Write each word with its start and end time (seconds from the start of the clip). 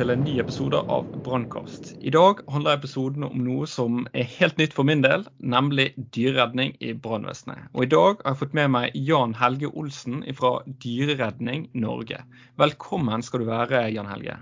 til 0.00 0.08
en 0.14 0.22
ny 0.24 0.38
episode 0.40 0.78
av 0.88 1.08
Brannkast. 1.26 1.90
I 2.00 2.08
dag 2.14 2.38
handler 2.48 2.78
episoden 2.78 3.26
om 3.26 3.42
noe 3.44 3.66
som 3.68 4.06
er 4.16 4.24
helt 4.38 4.56
nytt 4.56 4.72
for 4.72 4.88
min 4.88 5.02
del, 5.04 5.26
nemlig 5.44 5.90
dyreredning 6.16 6.70
i 6.80 6.94
brannvesenet. 6.96 7.66
Og 7.74 7.84
i 7.84 7.90
dag 7.92 8.22
har 8.22 8.32
jeg 8.32 8.38
fått 8.40 8.56
med 8.56 8.70
meg 8.72 8.96
Jan 8.96 9.34
Helge 9.36 9.68
Olsen 9.68 10.22
fra 10.38 10.54
Dyreredning 10.80 11.66
Norge. 11.76 12.22
Velkommen 12.62 13.20
skal 13.26 13.44
du 13.44 13.50
være, 13.50 13.82
Jan 13.92 14.08
Helge. 14.08 14.38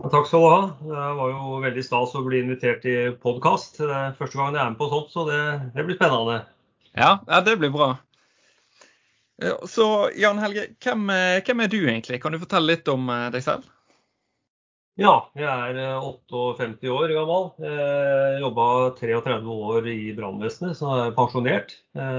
Takk 0.00 0.30
skal 0.30 0.40
du 0.40 0.48
ha. 0.48 0.62
Det 0.86 1.04
var 1.20 1.34
jo 1.34 1.60
veldig 1.66 1.84
stas 1.84 2.16
å 2.16 2.24
bli 2.24 2.40
invitert 2.40 2.80
til 2.86 3.12
podkast. 3.20 3.82
Det 3.82 3.92
er 3.92 4.16
første 4.16 4.40
gang 4.40 4.56
jeg 4.56 4.62
er 4.64 4.72
med 4.72 4.80
på 4.80 4.88
sånt, 4.94 5.12
så 5.12 5.26
det, 5.28 5.42
det 5.76 5.84
blir 5.84 6.00
spennende. 6.00 6.38
Ja, 6.96 7.18
ja, 7.28 7.42
det 7.44 7.58
blir 7.60 7.76
bra. 7.76 7.90
Så 9.68 9.92
Jan 10.16 10.40
Helge, 10.40 10.70
hvem, 10.80 11.12
hvem 11.44 11.66
er 11.66 11.76
du 11.76 11.80
egentlig? 11.82 12.22
Kan 12.24 12.32
du 12.32 12.40
fortelle 12.40 12.72
litt 12.72 12.88
om 12.88 13.12
deg 13.36 13.44
selv? 13.44 13.68
Ja, 15.00 15.12
jeg 15.32 15.48
er 15.48 16.02
58 16.04 16.82
eh, 16.84 16.90
år 16.92 17.12
gammel. 17.16 17.46
Jeg 17.64 18.40
jobba 18.42 18.64
33 18.98 19.54
år 19.54 19.86
i 19.88 20.12
brannvesenet, 20.12 20.76
så 20.76 20.90
jeg 20.98 21.06
er 21.06 21.14
pensjonert. 21.16 21.70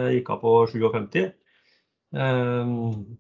Gikk 0.09 0.31
av 0.33 0.39
på 0.41 0.53
57. 0.71 1.19
Eh, 2.17 2.71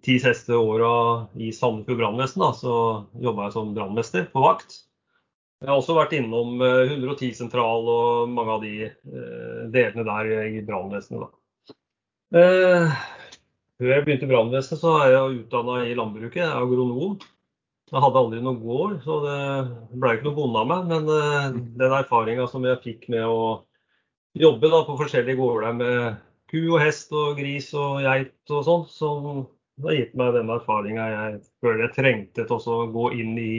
ti 0.05 0.15
siste 0.23 0.57
åra 0.57 0.89
i 1.37 1.51
Sandefjord 1.53 2.01
brannvesen 2.01 2.47
jobba 3.21 3.45
jeg 3.45 3.53
som 3.53 3.75
brannmester 3.77 4.25
på 4.33 4.41
vakt. 4.41 4.79
Jeg 5.61 5.69
har 5.69 5.77
også 5.77 5.99
vært 5.99 6.17
innom 6.17 6.57
110-sentral 6.57 7.85
eh, 7.85 7.93
og 7.93 8.33
mange 8.33 8.57
av 8.57 8.65
de 8.65 8.89
delene 9.75 10.07
der 10.09 10.33
i 10.49 10.65
brannvesenet. 10.65 11.29
Før 12.33 13.93
jeg 13.93 14.07
begynte 14.07 14.25
i 14.25 14.33
brannvesenet, 14.33 14.81
så 14.81 14.97
er 15.03 15.13
jeg 15.13 15.43
utdanna 15.43 15.83
i 15.85 15.93
landbruket, 15.93 16.49
agronom. 16.49 17.21
Jeg 17.91 18.01
hadde 18.01 18.21
aldri 18.21 18.39
noen 18.41 18.61
gård, 18.63 18.93
så 19.03 19.19
det 19.25 19.39
ble 20.01 20.13
ikke 20.15 20.27
noe 20.29 20.37
bonde 20.37 20.61
av 20.61 20.69
meg. 20.69 20.85
Men 20.89 21.09
uh, 21.11 21.57
den 21.81 21.95
erfaringa 21.99 22.47
som 22.49 22.65
jeg 22.65 22.81
fikk 22.85 23.09
med 23.13 23.25
å 23.27 23.43
jobbe 24.39 24.71
da, 24.71 24.81
på 24.87 24.97
forskjellige 25.01 25.37
gårder 25.41 25.75
med 25.77 26.21
ku 26.53 26.61
og 26.63 26.79
hest 26.81 27.13
og 27.17 27.37
gris 27.37 27.69
og 27.77 28.01
geit 28.05 28.53
og 28.53 28.65
sånn, 28.65 28.87
som 28.89 29.29
har 29.83 29.97
gitt 29.97 30.17
meg 30.17 30.33
den 30.37 30.51
erfaringa 30.53 31.05
jeg 31.11 31.39
føler 31.61 31.87
jeg 31.87 31.95
trengte 31.97 32.45
til 32.49 32.73
å 32.73 32.81
gå 32.93 33.07
inn 33.17 33.37
i 33.41 33.53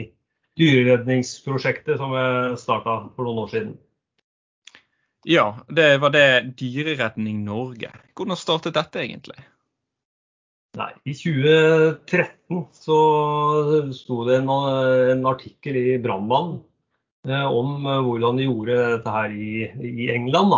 dyreredningsprosjektet 0.59 1.99
som 1.99 2.15
jeg 2.15 2.59
starta 2.61 3.01
for 3.15 3.27
noen 3.27 3.43
år 3.43 3.51
siden. 3.51 3.73
Ja, 5.27 5.47
det 5.67 5.97
var 6.03 6.13
det 6.13 6.53
Dyreredning 6.59 7.41
Norge. 7.47 7.89
Hvordan 8.15 8.37
startet 8.37 8.75
dette 8.77 9.01
egentlig? 9.01 9.39
Nei, 10.75 10.91
I 11.07 11.13
2013 11.15 12.65
så 12.75 12.97
sto 13.95 14.23
det 14.27 14.41
en, 14.41 14.49
en 14.51 15.27
artikkel 15.29 15.77
i 15.79 15.97
Brannmann 16.03 16.57
eh, 17.27 17.45
om 17.47 17.85
eh, 17.87 18.01
hvordan 18.03 18.41
de 18.41 18.47
gjorde 18.49 18.75
dette 18.97 19.13
her 19.15 19.35
i, 19.35 19.51
i 20.03 20.09
England. 20.11 20.57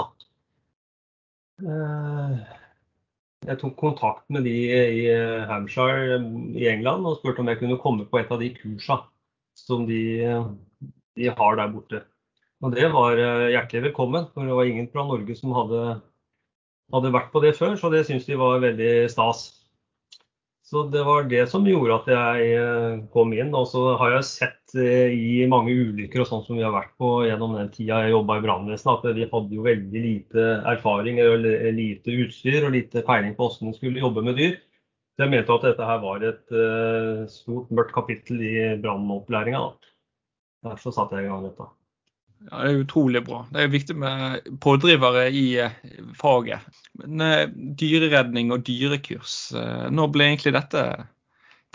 Eh, 1.61 2.33
jeg 3.47 3.59
tok 3.61 3.77
kontakt 3.77 4.25
med 4.33 4.47
de 4.49 4.55
i 4.73 5.05
Hampshire 5.47 6.17
i 6.57 6.65
England 6.71 7.05
og 7.05 7.19
spurte 7.19 7.43
om 7.43 7.53
jeg 7.53 7.61
kunne 7.61 7.79
komme 7.81 8.09
på 8.09 8.19
et 8.19 8.33
av 8.33 8.41
de 8.41 8.49
kursa 8.57 9.03
som 9.57 9.85
de, 9.87 10.01
de 11.17 11.29
har 11.29 11.61
der 11.61 11.73
borte. 11.73 12.01
Og 12.65 12.73
det 12.73 12.89
var 12.93 13.19
eh, 13.21 13.51
hjertelig 13.53 13.89
velkommen, 13.89 14.25
for 14.33 14.47
det 14.47 14.55
var 14.57 14.69
ingen 14.69 14.89
fra 14.89 15.05
Norge 15.05 15.35
som 15.37 15.53
hadde, 15.53 15.81
hadde 16.93 17.13
vært 17.13 17.29
på 17.33 17.41
det 17.43 17.53
før, 17.57 17.75
så 17.77 17.91
det 17.93 18.07
syntes 18.07 18.25
de 18.29 18.39
var 18.39 18.63
veldig 18.63 18.93
stas. 19.13 19.45
Så 20.67 20.81
det 20.91 21.03
var 21.07 21.23
det 21.31 21.45
som 21.47 21.63
gjorde 21.63 21.95
at 21.95 22.07
jeg 22.11 22.47
eh, 22.59 22.97
kom 23.13 23.31
inn. 23.31 23.53
Og 23.55 23.69
så 23.71 23.83
har 24.01 24.17
jeg 24.17 24.27
sett 24.27 24.75
eh, 24.75 25.13
i 25.15 25.45
mange 25.47 25.71
ulykker 25.71 26.25
og 26.25 26.27
sånn 26.27 26.43
som 26.43 26.59
vi 26.59 26.65
har 26.65 26.73
vært 26.75 26.91
på 26.99 27.11
gjennom 27.23 27.55
den 27.55 27.69
tida 27.71 28.01
jeg 28.03 28.11
jobba 28.17 28.35
i 28.35 28.43
brannvesenet, 28.43 29.05
at 29.07 29.15
vi 29.15 29.29
hadde 29.31 29.55
jo 29.55 29.63
veldig 29.63 30.01
lite 30.03 30.47
erfaring 30.73 31.21
eller 31.23 31.71
lite 31.71 32.17
utstyr 32.25 32.67
og 32.67 32.75
lite 32.75 33.05
peiling 33.07 33.37
på 33.37 33.47
hvordan 33.47 33.71
vi 33.71 33.79
skulle 33.79 34.03
jobbe 34.03 34.25
med 34.27 34.35
dyr. 34.41 34.59
Så 35.15 35.23
jeg 35.23 35.33
mente 35.37 35.55
at 35.55 35.69
dette 35.69 35.87
her 35.87 36.03
var 36.03 36.25
et 36.27 36.51
uh, 36.53 37.23
stort, 37.31 37.71
mørkt 37.73 37.95
kapittel 37.95 38.43
i 38.45 38.53
brannopplæringa. 38.83 39.63
Derfor 40.67 40.93
satte 40.93 41.17
jeg 41.17 41.25
i 41.25 41.31
gang 41.31 41.47
dette. 41.47 41.65
Ja, 42.45 42.63
Det 42.63 42.71
er 42.71 42.81
utrolig 42.83 43.21
bra. 43.25 43.43
Det 43.51 43.61
er 43.63 43.71
viktig 43.73 43.95
med 43.99 44.49
pådrivere 44.63 45.27
i 45.33 45.45
eh, 45.59 45.77
faget. 46.15 46.65
Men 47.01 47.23
eh, 47.23 47.47
dyreredning 47.79 48.53
og 48.55 48.65
dyrekurs, 48.67 49.37
eh, 49.57 49.87
når 49.91 50.11
ble 50.13 50.27
egentlig 50.29 50.53
dette 50.55 50.83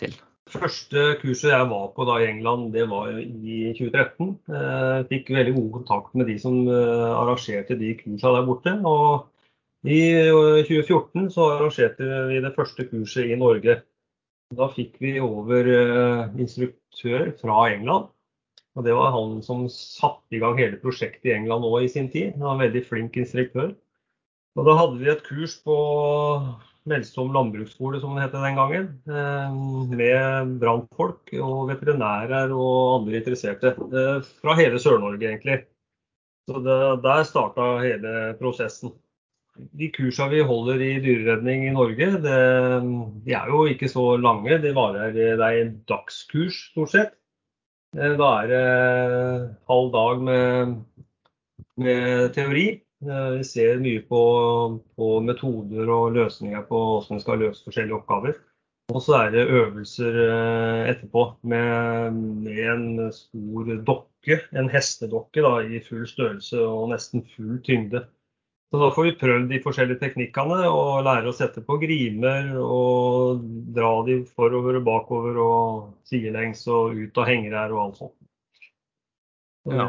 til? 0.01 0.15
Første 0.53 1.05
kurset 1.21 1.51
jeg 1.53 1.69
var 1.71 1.91
på 1.97 2.07
da 2.09 2.19
i 2.21 2.29
England, 2.29 2.73
det 2.75 2.85
var 2.91 3.09
i 3.17 3.73
2013. 3.73 4.35
Jeg 4.53 5.07
fikk 5.09 5.31
veldig 5.33 5.55
god 5.57 5.69
kontakt 5.79 6.19
med 6.19 6.29
de 6.29 6.35
som 6.43 6.59
arrangerte 6.69 7.79
de 7.81 7.95
kursene 7.97 8.35
der 8.37 8.45
borte. 8.45 8.75
Og 8.85 9.89
i 9.89 10.03
2014 10.69 11.31
så 11.33 11.47
arrangerte 11.55 12.05
vi 12.29 12.43
det 12.45 12.53
første 12.59 12.85
kurset 12.91 13.33
i 13.33 13.39
Norge. 13.41 13.79
Da 14.53 14.69
fikk 14.77 15.01
vi 15.01 15.15
over 15.25 15.73
instruktør 16.37 17.33
fra 17.41 17.63
England 17.73 18.13
og 18.73 18.85
Det 18.87 18.95
var 18.97 19.13
han 19.13 19.41
som 19.45 19.67
satte 19.69 20.37
i 20.37 20.41
gang 20.41 20.57
hele 20.57 20.81
prosjektet 20.81 21.29
i 21.29 21.35
England 21.35 21.67
òg 21.69 21.85
i 21.85 21.93
sin 21.93 22.09
tid. 22.13 22.33
Han 22.39 22.47
var 22.47 22.55
en 22.57 22.65
veldig 22.67 22.85
flink 22.89 23.19
instruktør. 23.21 23.75
Og 24.57 24.69
Da 24.69 24.77
hadde 24.77 25.01
vi 25.01 25.11
et 25.13 25.25
kurs 25.27 25.59
på 25.65 25.77
Melsom 26.89 27.31
landbruksskole, 27.31 28.01
som 28.03 28.17
det 28.17 28.25
het 28.25 28.33
den 28.35 28.57
gangen, 28.59 28.89
eh, 29.07 29.53
med 29.95 30.57
brannfolk 30.59 31.31
og 31.39 31.69
veterinærer 31.69 32.51
og 32.51 33.03
andre 33.03 33.21
interesserte 33.21 33.71
eh, 33.71 34.25
fra 34.43 34.57
hele 34.59 34.81
Sør-Norge, 34.83 35.23
egentlig. 35.23 35.61
Så 36.51 36.59
det, 36.65 37.03
Der 37.05 37.23
starta 37.23 37.79
hele 37.85 38.35
prosessen. 38.41 38.97
De 39.79 39.93
kursene 39.95 40.33
vi 40.33 40.43
holder 40.49 40.81
i 40.83 40.93
dyreredning 41.05 41.69
i 41.69 41.75
Norge, 41.77 42.09
det, 42.25 42.39
de 43.29 43.35
er 43.37 43.53
jo 43.53 43.67
ikke 43.69 43.89
så 43.93 44.17
lange. 44.17 44.59
Det, 44.59 44.75
varer, 44.75 45.13
det 45.13 45.39
er 45.39 45.75
dagskurs, 45.87 46.73
stort 46.73 46.91
sett. 46.97 47.22
Det 47.93 48.09
halv 49.69 49.91
dag 49.93 50.23
med, 50.25 50.71
med 51.77 52.33
teori. 52.33 52.81
Eh, 53.05 53.29
vi 53.37 53.45
ser 53.45 53.83
mye 53.85 54.01
på, 54.09 54.23
på, 54.97 55.09
metoder 55.21 55.91
og 55.93 56.15
løsninger 56.17 56.65
på 56.71 56.79
hvordan 56.79 57.19
vi 57.19 57.25
skal 57.25 57.43
løse 57.45 57.67
forskjellige 57.67 57.99
oppgaver. 57.99 58.39
Og 58.93 59.03
så 59.05 59.19
er 59.19 59.35
det 59.35 59.45
øvelser 59.45 60.17
eh, 60.25 60.89
etterpå 60.95 61.27
med, 61.53 62.17
med 62.17 62.63
en 62.73 63.13
stor 63.13 63.75
dokke, 63.85 64.41
en 64.57 64.73
hestedokke 64.73 65.45
da, 65.45 65.53
i 65.61 65.83
full 65.85 66.09
størrelse 66.09 66.65
og 66.65 66.95
nesten 66.95 67.27
full 67.37 67.61
tyngde. 67.67 68.07
Så 68.73 68.79
da 68.81 68.87
får 68.97 69.05
vi 69.05 69.17
prøvd 69.21 69.51
de 69.51 69.59
forskjellige 69.61 70.01
teknikkene 70.01 70.63
og 70.65 71.03
lære 71.05 71.29
å 71.29 71.35
sette 71.37 71.61
på 71.61 71.77
grimer 71.83 72.55
og 72.57 73.43
dra 73.77 73.91
de 74.07 74.23
forover 74.33 74.79
og 74.79 74.87
bakover 74.87 75.41
og 75.43 75.91
sidelengs 76.09 76.65
og 76.73 76.97
ut 76.97 77.21
av 77.21 77.29
hengere 77.29 77.67
og 77.75 77.83
alt 77.83 78.01
sånt. 78.01 78.17
Ja. 79.69 79.85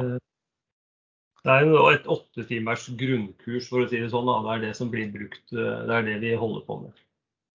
Det 1.44 1.56
er 1.56 1.72
et 1.94 2.12
åtte 2.12 2.44
timers 2.50 2.90
grunnkurs, 3.00 3.70
for 3.72 3.86
å 3.86 3.88
si 3.88 4.04
det 4.04 4.12
sånn. 4.12 4.28
Da. 4.28 4.36
Det 4.44 4.52
er 4.58 4.62
det 4.66 4.74
som 4.76 4.92
blir 4.92 5.08
brukt. 5.16 5.46
Det 5.48 5.96
er 5.96 6.06
det 6.10 6.18
vi 6.20 6.36
holder 6.44 6.68
på 6.68 6.80
med. 6.84 7.00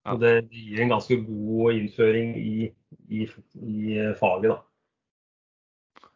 Og 0.08 0.24
det 0.24 0.32
gir 0.48 0.80
en 0.80 0.96
ganske 0.96 1.20
god 1.28 1.76
innføring 1.76 2.34
i, 2.40 2.72
i, 3.12 3.28
i 3.28 4.00
faget, 4.16 4.54
da. 4.54 6.08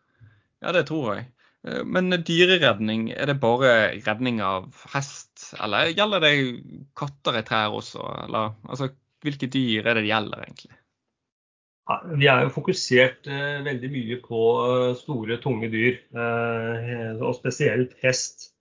Ja, 0.65 0.73
det 0.73 0.87
tror 0.89 1.19
jeg. 1.19 1.29
Eh, 1.69 1.83
men 1.85 2.11
dyreredning, 2.27 3.11
er 3.15 3.31
det 3.31 3.41
bare 3.43 3.73
redning 4.03 4.43
av 4.45 4.71
hest, 4.95 5.53
eller 5.63 5.93
gjelder 5.93 6.25
det 6.25 6.35
katter 6.99 7.39
i 7.39 7.45
trær 7.47 7.79
også? 7.79 8.07
Eller 8.27 8.55
altså, 8.69 8.93
hvilke 9.23 9.51
dyr 9.53 9.87
er 9.87 9.95
det 9.95 10.07
det 10.07 10.13
gjelder 10.13 10.47
egentlig? 10.47 10.79
Ja, 11.91 11.99
vi 12.15 12.29
er 12.31 12.45
jo 12.45 12.55
fokusert 12.55 13.27
eh, 13.27 13.61
veldig 13.67 13.91
mye 13.93 14.19
på 14.23 14.43
eh, 14.65 14.89
store, 15.01 15.39
tunge 15.43 15.71
dyr, 15.73 15.99
eh, 16.15 17.19
og 17.19 17.35
spesielt 17.39 17.97
hest. 18.05 18.53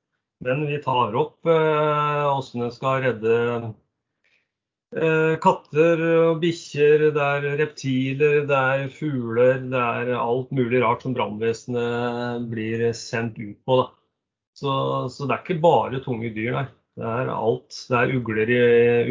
Men 0.42 0.66
vi 0.66 0.80
tar 0.82 1.14
opp 1.18 1.46
eh, 1.46 2.24
hvordan 2.26 2.66
en 2.66 2.74
skal 2.74 3.04
redde 3.06 3.36
katter 4.92 6.02
og 6.04 6.42
bikkjer, 6.42 7.06
det 7.16 7.24
er 7.24 7.46
reptiler, 7.62 8.42
det 8.50 8.58
er 8.60 8.90
fugler, 8.92 9.62
det 9.72 9.80
er 9.80 10.12
alt 10.20 10.52
mulig 10.52 10.82
rart 10.84 11.06
som 11.06 11.16
brannvesenet 11.16 12.50
blir 12.52 12.84
sendt 12.98 13.40
ut 13.40 13.56
på. 13.64 13.78
Så, 14.58 14.72
så, 15.10 15.26
det 15.26 15.36
er 15.36 15.44
ikke 15.46 15.62
bare 15.64 16.02
tunge 16.04 16.32
dyr, 16.36 16.58
der. 16.58 16.72
Det 17.00 17.08
er 17.08 17.32
alt. 17.34 17.78
Det 17.88 17.98
er 17.98 18.16
ugler 18.18 18.52
i, 18.52 18.60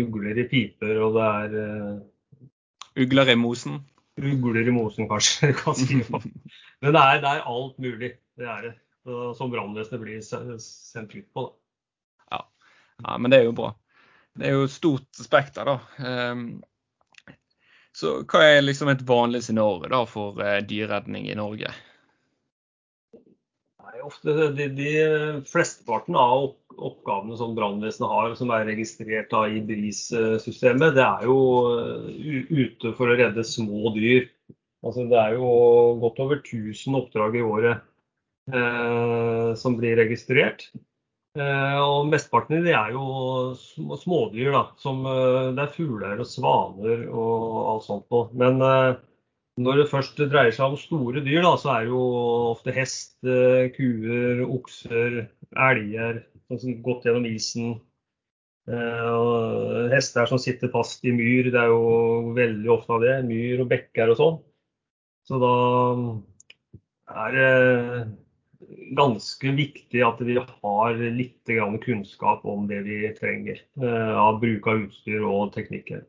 ugler 0.04 0.42
i 0.42 0.46
piper, 0.50 0.98
og 1.00 1.16
det 1.16 1.28
er 1.28 1.56
uh, 1.56 2.44
Ugler 3.00 3.32
i 3.32 3.38
mosen? 3.38 3.80
Ugler 4.20 4.68
i 4.68 4.74
mosen, 4.74 5.08
kanskje. 5.08 5.54
Men 6.82 6.92
det 6.92 7.00
er, 7.00 7.20
det 7.22 7.30
er, 7.30 7.46
alt 7.48 7.78
mulig. 7.80 8.12
Det 8.36 8.46
er 8.46 8.68
det. 8.68 8.74
Som 9.38 9.50
brannvesenet 9.52 10.02
blir 10.02 10.20
sendt 10.22 11.14
ut 11.16 11.26
på. 11.32 11.46
Da. 11.46 12.36
Ja. 12.36 12.40
ja, 13.06 13.14
men 13.16 13.32
det 13.32 13.38
er 13.40 13.46
jo 13.48 13.54
bra. 13.56 13.70
Det 14.38 14.48
er 14.48 14.56
jo 14.56 14.66
et 14.66 14.74
stort 14.74 15.20
spekter, 15.20 15.66
da. 15.66 15.78
Um, 16.32 16.44
så 17.96 18.20
hva 18.22 18.44
er 18.46 18.62
liksom 18.62 18.92
et 18.92 19.02
vanlig 19.06 19.42
scenario 19.44 19.90
da 19.90 20.04
for 20.08 20.38
uh, 20.38 20.60
dyreredning 20.64 21.28
i 21.30 21.38
Norge? 21.38 21.72
Ofte 24.00 24.32
De, 24.56 24.64
de 24.72 24.92
flesteparten 25.44 26.16
av 26.16 26.54
oppgavene 26.72 27.36
som 27.36 27.52
brannvesenet 27.58 28.08
har, 28.08 28.32
som 28.38 28.52
er 28.54 28.64
registrert 28.70 29.28
da, 29.34 29.42
i 29.50 29.60
BRIS-systemet, 29.66 30.94
det 30.96 31.04
er 31.04 31.26
jo 31.28 31.36
uh, 31.68 32.06
ute 32.48 32.94
for 32.96 33.10
å 33.10 33.18
redde 33.18 33.44
små 33.44 33.92
dyr. 33.98 34.30
Altså, 34.80 35.04
det 35.10 35.18
er 35.20 35.36
jo 35.36 35.50
godt 36.00 36.22
over 36.24 36.40
1000 36.40 36.96
oppdrag 36.96 37.36
i 37.36 37.44
året 37.44 37.82
eh, 38.52 39.54
som 39.60 39.76
blir 39.76 39.98
registrert. 40.00 40.70
Eh, 41.38 41.76
og 41.78 42.08
Mesteparten 42.10 42.56
av 42.58 42.64
de 42.66 42.72
er 42.74 42.94
jo 42.96 43.96
smådyr. 44.02 44.50
da, 44.54 44.62
som 44.82 45.04
eh, 45.06 45.52
Det 45.54 45.62
er 45.62 45.76
fugler 45.76 46.22
og 46.22 46.26
svaner 46.26 47.04
og 47.06 47.60
alt 47.74 47.86
sånt 47.86 48.08
på. 48.10 48.24
Men 48.40 48.58
eh, 48.66 48.96
når 49.62 49.78
det 49.78 49.90
først 49.92 50.18
dreier 50.32 50.50
seg 50.56 50.72
om 50.72 50.80
store 50.80 51.22
dyr, 51.22 51.42
da, 51.46 51.52
så 51.60 51.70
er 51.74 51.84
det 51.86 51.92
jo 51.92 52.02
ofte 52.50 52.74
hest, 52.74 53.14
kuer, 53.76 54.42
okser, 54.46 55.20
elger 55.68 56.24
sånn 56.48 56.62
har 56.64 56.82
gått 56.86 57.06
gjennom 57.06 57.28
isen. 57.28 57.74
Hester 59.90 60.28
som 60.30 60.38
sitter 60.40 60.70
fast 60.72 61.04
i 61.04 61.12
myr, 61.14 61.50
det 61.52 61.60
er 61.60 61.70
jo 61.72 62.32
veldig 62.36 62.70
ofte 62.72 62.94
av 62.96 63.04
det. 63.04 63.14
Myr 63.26 63.62
og 63.64 63.70
bekker 63.70 64.12
og 64.14 64.18
sånn. 64.18 64.38
Så 65.28 65.40
da 65.42 65.52
er 67.26 67.36
det 67.36 67.50
ganske 68.96 69.52
viktig 69.56 70.02
at 70.04 70.20
vi 70.24 70.36
har 70.38 71.02
litt 71.14 71.50
kunnskap 71.84 72.44
om 72.44 72.66
det 72.68 72.82
vi 72.86 73.02
trenger 73.18 73.60
eh, 73.82 74.16
av 74.18 74.40
bruk 74.42 74.66
av 74.66 74.86
utstyr 74.86 75.22
og 75.26 75.52
teknikker. 75.54 76.02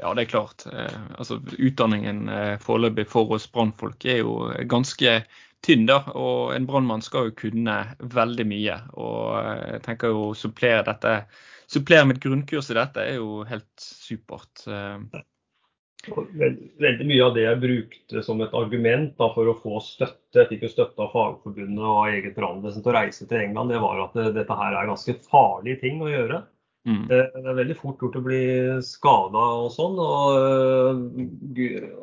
Ja, 0.00 0.14
det 0.16 0.24
er 0.24 0.32
klart. 0.32 0.64
Eh, 0.66 1.00
altså, 1.18 1.40
utdanningen 1.58 2.28
eh, 2.32 2.56
foreløpig 2.62 3.06
for 3.10 3.36
oss 3.36 3.48
brannfolk 3.52 4.04
er 4.08 4.22
jo 4.22 4.34
ganske 4.70 5.20
tynn. 5.64 5.86
da, 5.86 6.00
og 6.16 6.54
En 6.56 6.66
brannmann 6.66 7.04
skal 7.04 7.28
jo 7.28 7.38
kunne 7.42 7.76
veldig 8.00 8.46
mye. 8.48 8.78
og 8.96 9.36
jeg 9.44 9.82
tenker 9.84 10.14
jo 10.14 10.30
supplere 10.34 10.86
dette, 10.88 11.26
supplere 11.68 12.06
med 12.06 12.16
et 12.16 12.24
grunnkurs 12.24 12.70
i 12.72 12.78
dette 12.80 13.04
er 13.04 13.20
jo 13.20 13.44
helt 13.44 13.68
supert. 13.76 14.64
Veldig 16.08 17.04
mye 17.04 17.24
av 17.26 17.34
det 17.36 17.42
jeg 17.44 17.60
brukte 17.60 18.22
som 18.24 18.40
et 18.40 18.54
argument 18.56 19.12
da, 19.20 19.26
for 19.34 19.50
å 19.50 19.58
få 19.60 19.82
støtte, 19.84 20.38
jeg 20.38 20.48
fikk 20.48 20.64
jo 20.64 20.70
støtte 20.72 21.04
av 21.04 21.12
Fagforbundet 21.12 21.84
og 21.84 22.08
eget 22.08 22.38
brannvesen 22.38 22.84
til 22.84 22.92
å 22.92 22.96
reise 22.96 23.26
til 23.28 23.42
England, 23.42 23.74
det 23.74 23.82
var 23.82 24.00
at 24.06 24.16
dette 24.36 24.56
her 24.62 24.78
er 24.78 24.88
ganske 24.88 25.16
farlige 25.26 25.82
ting 25.82 26.00
å 26.00 26.08
gjøre. 26.08 26.40
Mm. 26.88 27.02
Det 27.10 27.18
er 27.36 27.58
veldig 27.58 27.76
fort 27.76 28.00
gjort 28.00 28.16
å 28.16 28.24
bli 28.24 28.40
skada 28.84 29.44
og 29.60 29.68
sånn. 29.74 29.98
Og, 30.00 31.02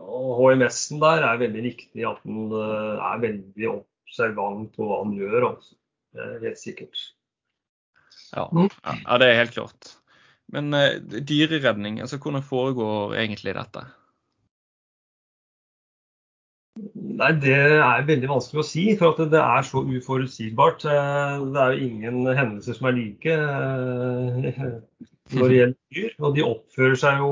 og 0.05 0.31
HMS-en 0.43 1.01
der 1.01 1.25
er 1.25 1.41
veldig 1.41 1.63
viktig 1.65 2.05
at 2.05 2.21
den 2.27 2.53
eh, 2.53 3.05
er 3.09 3.23
veldig 3.23 3.71
observant 3.73 4.69
på 4.77 4.89
hva 4.89 5.01
den 5.07 5.17
gjør. 5.17 5.49
Altså. 5.51 5.73
Det 6.13 6.27
er 6.27 6.43
helt 6.45 6.61
sikkert. 6.61 7.07
Ja, 8.35 8.45
ja 8.53 9.17
det 9.21 9.31
er 9.31 9.41
helt 9.41 9.57
klart. 9.57 9.96
Men 10.55 10.73
uh, 10.73 10.95
dyreredning, 11.27 11.99
altså 12.01 12.19
hvordan 12.21 12.43
foregår 12.45 13.15
egentlig 13.19 13.55
dette? 13.57 13.83
Nei, 17.17 17.31
Det 17.41 17.55
er 17.57 18.05
veldig 18.05 18.29
vanskelig 18.29 18.61
å 18.61 18.67
si, 18.67 18.83
for 18.99 19.17
det 19.17 19.41
er 19.41 19.65
så 19.65 19.81
uforutsigbart. 19.81 20.85
Eh, 20.85 21.45
det 21.53 21.61
er 21.63 21.73
jo 21.73 21.87
ingen 21.87 22.19
hendelser 22.37 22.77
som 22.77 22.89
er 22.89 22.97
like 22.99 23.33
eh, 23.33 24.67
når 25.33 25.49
det 25.49 25.57
gjelder 25.57 25.95
dyr. 25.97 26.11
Og 26.21 26.35
de 26.35 26.45
oppfører 26.45 26.99
seg 27.01 27.23
jo 27.23 27.31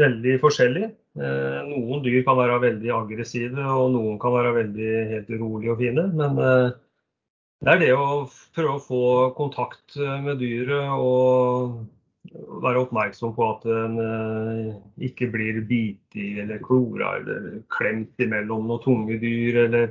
veldig 0.00 0.38
forskjellig. 0.40 0.88
Noen 1.68 2.02
dyr 2.04 2.24
kan 2.24 2.40
være 2.40 2.56
veldig 2.64 2.90
aggressive, 2.96 3.60
og 3.60 3.92
noen 3.92 4.16
kan 4.20 4.34
være 4.38 4.56
veldig 4.56 4.90
helt 5.12 5.30
urolige 5.36 5.76
og 5.76 5.84
fine. 5.84 6.08
Men 6.16 6.40
det 7.64 7.72
er 7.72 7.82
det 7.82 7.92
å 7.96 8.24
prøve 8.56 8.74
å 8.76 8.82
få 8.84 9.02
kontakt 9.36 9.96
eh, 9.96 10.16
med 10.24 10.40
dyret 10.42 10.90
og 10.92 11.78
være 12.62 12.82
oppmerksom 12.82 13.32
på 13.36 13.46
at 13.48 13.64
den 13.64 14.00
eh, 14.02 14.74
ikke 15.08 15.30
blir 15.32 15.62
bitt 15.68 16.18
i 16.18 16.34
eller 16.42 16.60
klora 16.64 17.14
eller 17.20 17.62
klemt 17.72 18.20
imellom 18.20 18.68
noen 18.68 18.82
tunge 18.84 19.16
dyr 19.22 19.62
eller 19.64 19.86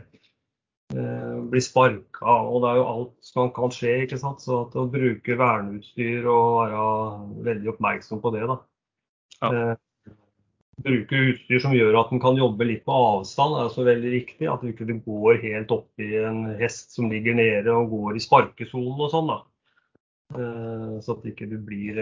eh, 0.94 1.40
blir 1.50 1.66
sparka. 1.66 2.38
Og 2.46 2.62
det 2.64 2.72
er 2.72 2.82
jo 2.82 2.88
alt 2.92 3.32
som 3.34 3.50
kan 3.56 3.74
skje. 3.74 3.96
ikke 4.06 4.22
sant? 4.22 4.46
Så 4.46 4.66
å 4.68 4.86
bruke 4.92 5.40
verneutstyr 5.40 6.30
og 6.30 6.62
være 6.62 6.86
veldig 7.50 7.74
oppmerksom 7.74 8.22
på 8.22 8.36
det. 8.38 8.46
da. 8.52 8.62
Ja 9.42 9.76
bruke 10.84 11.20
utstyr 11.32 11.62
som 11.64 11.74
gjør 11.76 11.98
at 12.00 12.12
den 12.12 12.22
kan 12.24 12.38
jobbe 12.40 12.68
litt 12.68 12.86
på 12.88 12.94
avstand, 12.96 13.56
er 13.56 13.70
også 13.70 13.86
veldig 13.88 14.14
riktig. 14.14 14.48
At 14.52 14.64
du 14.64 14.72
ikke 14.72 14.88
går 15.06 15.42
helt 15.44 15.74
opp 15.76 16.04
i 16.04 16.12
en 16.22 16.46
hest 16.60 16.96
som 16.96 17.12
ligger 17.12 17.38
nede 17.38 17.74
og 17.74 17.94
går 17.94 18.20
i 18.20 18.24
sparkesonen 18.24 19.00
og 19.00 19.12
sånn. 19.14 19.32
da. 19.32 19.42
Eh, 20.36 20.96
så 21.06 21.14
at 21.14 21.28
ikke 21.30 21.46
du 21.46 21.60
blir 21.62 22.00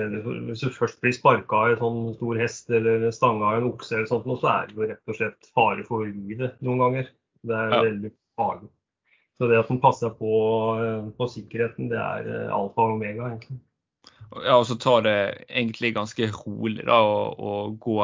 Hvis 0.47 0.61
du 0.63 0.69
først 0.71 1.01
blir 1.03 1.11
sparka 1.11 1.57
av 1.59 1.73
en 1.73 1.81
sånn 1.81 2.13
stor 2.15 2.39
hest 2.39 2.71
eller 2.71 3.09
stanga 3.11 3.49
av 3.49 3.59
en 3.59 3.67
okse, 3.73 3.97
eller 3.97 4.09
sånt, 4.09 4.29
så 4.39 4.53
er 4.53 4.69
det 4.69 4.79
jo 4.79 4.87
rett 4.87 5.11
og 5.11 5.19
slett 5.19 5.51
fare 5.51 5.83
for 5.89 6.07
livet 6.07 6.55
noen 6.63 6.81
ganger. 6.85 7.11
Det 7.43 7.59
er 7.59 7.75
ja. 7.75 7.83
veldig 7.89 8.13
farlig. 8.39 8.71
Så 9.37 9.49
det 9.49 9.59
at 9.59 9.69
man 9.73 9.81
passer 9.83 10.13
på, 10.15 10.33
eh, 10.79 11.05
på 11.17 11.29
sikkerheten, 11.29 11.89
det 11.91 11.99
er 11.99 12.27
eh, 12.29 12.49
alfa 12.53 12.85
og 12.85 12.97
omega, 12.97 13.31
egentlig. 13.33 13.59
Ja, 14.41 14.57
og 14.57 14.65
så 14.65 14.77
tar 14.81 15.03
det 15.05 15.17
egentlig 15.45 15.93
ganske 15.93 16.29
rolig 16.33 16.85
da, 16.87 16.99
å, 17.03 17.73
gå 17.81 17.97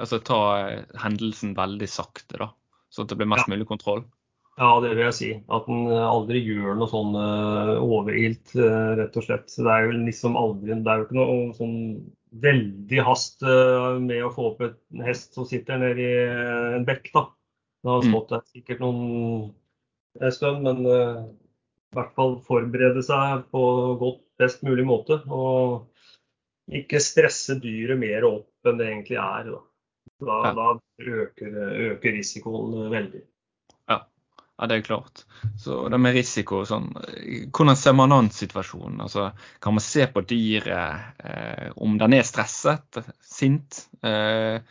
altså 0.00 0.20
ta 0.26 0.40
eh, 0.58 0.82
hendelsen 1.02 1.54
veldig 1.56 1.88
sakte, 1.90 2.38
da, 2.40 2.50
så 2.90 3.04
at 3.04 3.12
det 3.12 3.18
blir 3.20 3.30
mest 3.30 3.48
ja. 3.48 3.54
mulig 3.54 3.68
kontroll? 3.68 4.04
Ja, 4.54 4.68
det 4.82 4.92
vil 4.92 5.02
jeg 5.08 5.16
si. 5.18 5.30
At 5.50 5.66
en 5.70 5.88
eh, 5.90 6.04
aldri 6.06 6.42
gjør 6.46 6.76
noe 6.78 6.90
sånn 6.90 7.16
uh, 7.18 7.80
overilt, 7.82 8.52
uh, 8.54 8.94
rett 9.00 9.16
og 9.18 9.26
slett. 9.26 9.48
Det 9.50 9.70
er 9.70 9.88
jo 9.88 9.96
liksom 9.96 10.38
aldri 10.38 10.76
Det 10.76 10.92
er 10.92 11.00
jo 11.00 11.06
ikke 11.08 11.18
noe 11.18 11.38
sånn 11.58 11.78
veldig 12.44 13.06
hast 13.06 13.42
uh, 13.46 13.98
med 14.02 14.22
å 14.26 14.30
få 14.34 14.52
opp 14.52 14.62
en 14.66 15.02
hest 15.06 15.34
som 15.34 15.46
sitter 15.48 15.82
nede 15.82 16.06
i 16.06 16.12
en 16.78 16.86
bekk, 16.86 17.10
da. 17.16 17.26
Det 17.82 17.90
har 17.90 18.06
mm. 18.06 18.12
stått 18.12 18.30
der 18.30 18.44
sikkert 18.54 18.84
noen 18.84 19.50
en 20.22 20.30
stund, 20.32 20.62
men 20.62 20.86
i 20.86 21.96
hvert 21.98 22.12
fall 22.14 22.36
forberede 22.46 23.02
seg 23.02 23.42
på 23.50 23.62
godt, 23.98 24.22
best 24.38 24.62
mulig 24.66 24.86
måte. 24.86 25.18
Og 25.26 25.90
ikke 26.78 27.02
stresse 27.02 27.58
dyret 27.60 27.98
mer 27.98 28.24
opp 28.28 28.70
enn 28.70 28.78
det 28.78 28.86
egentlig 28.88 29.18
er. 29.18 29.50
Da. 29.50 29.60
Da, 30.22 30.36
ja. 30.46 30.52
da 30.54 30.66
øker, 31.02 31.56
øker, 31.90 32.12
risikoen 32.14 32.90
veldig. 32.92 33.22
Ja. 33.90 33.98
ja, 34.58 34.68
det 34.70 34.78
er 34.78 34.86
klart. 34.86 35.24
Så 35.58 35.82
det 35.90 35.98
med 36.00 36.14
risiko 36.16 36.62
sånn, 36.68 36.92
hvordan 37.50 37.78
ser 37.78 37.96
man 37.98 38.14
an 38.14 38.30
situasjonen? 38.32 39.02
Altså, 39.04 39.30
kan 39.64 39.76
man 39.76 39.84
se 39.84 40.06
på 40.10 40.22
dyret 40.28 41.24
eh, 41.26 41.68
om 41.76 41.98
den 42.00 42.16
er 42.18 42.26
stresset, 42.26 43.02
sint? 43.26 43.86
Eh, 44.06 44.62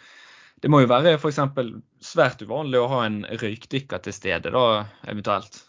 det 0.63 0.71
må 0.71 0.79
jo 0.79 0.87
være 0.87 1.17
f.eks. 1.17 1.41
svært 1.99 2.45
uvanlig 2.45 2.79
å 2.79 2.89
ha 2.93 3.03
en 3.09 3.23
røykdykker 3.27 4.03
til 4.05 4.15
stede, 4.15 4.53
da, 4.55 4.85
eventuelt? 5.11 5.59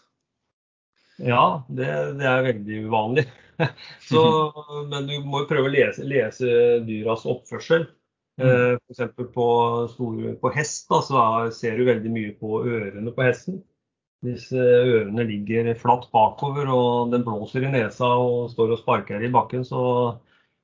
Ja, 1.19 1.65
det, 1.67 1.87
det 2.19 2.27
er 2.27 2.47
veldig 2.47 2.79
uvanlig. 2.87 3.25
Så, 4.09 4.23
men 4.91 5.07
du 5.07 5.19
må 5.27 5.43
jo 5.43 5.49
prøve 5.51 5.69
å 5.69 5.75
lese, 5.75 6.07
lese 6.07 6.79
dyras 6.87 7.27
oppførsel. 7.27 7.89
Mm. 8.41 8.47
Eh, 8.47 8.77
F.eks. 8.91 9.15
På, 9.33 9.47
på 10.41 10.51
hest 10.55 10.89
da, 10.91 11.01
så 11.01 11.23
ser 11.55 11.77
du 11.77 11.87
veldig 11.87 12.11
mye 12.11 12.35
på 12.39 12.61
ørene 12.65 13.13
på 13.15 13.25
hesten. 13.25 13.61
Hvis 14.25 14.49
ørene 14.57 15.25
ligger 15.27 15.69
flatt 15.77 16.07
bakover 16.13 16.69
og 16.73 17.11
den 17.13 17.25
blåser 17.27 17.67
i 17.67 17.71
nesa 17.73 18.07
og 18.17 18.49
står 18.53 18.73
og 18.73 18.81
sparker 18.81 19.21
i 19.21 19.29
bakken, 19.31 19.65
så, 19.67 19.83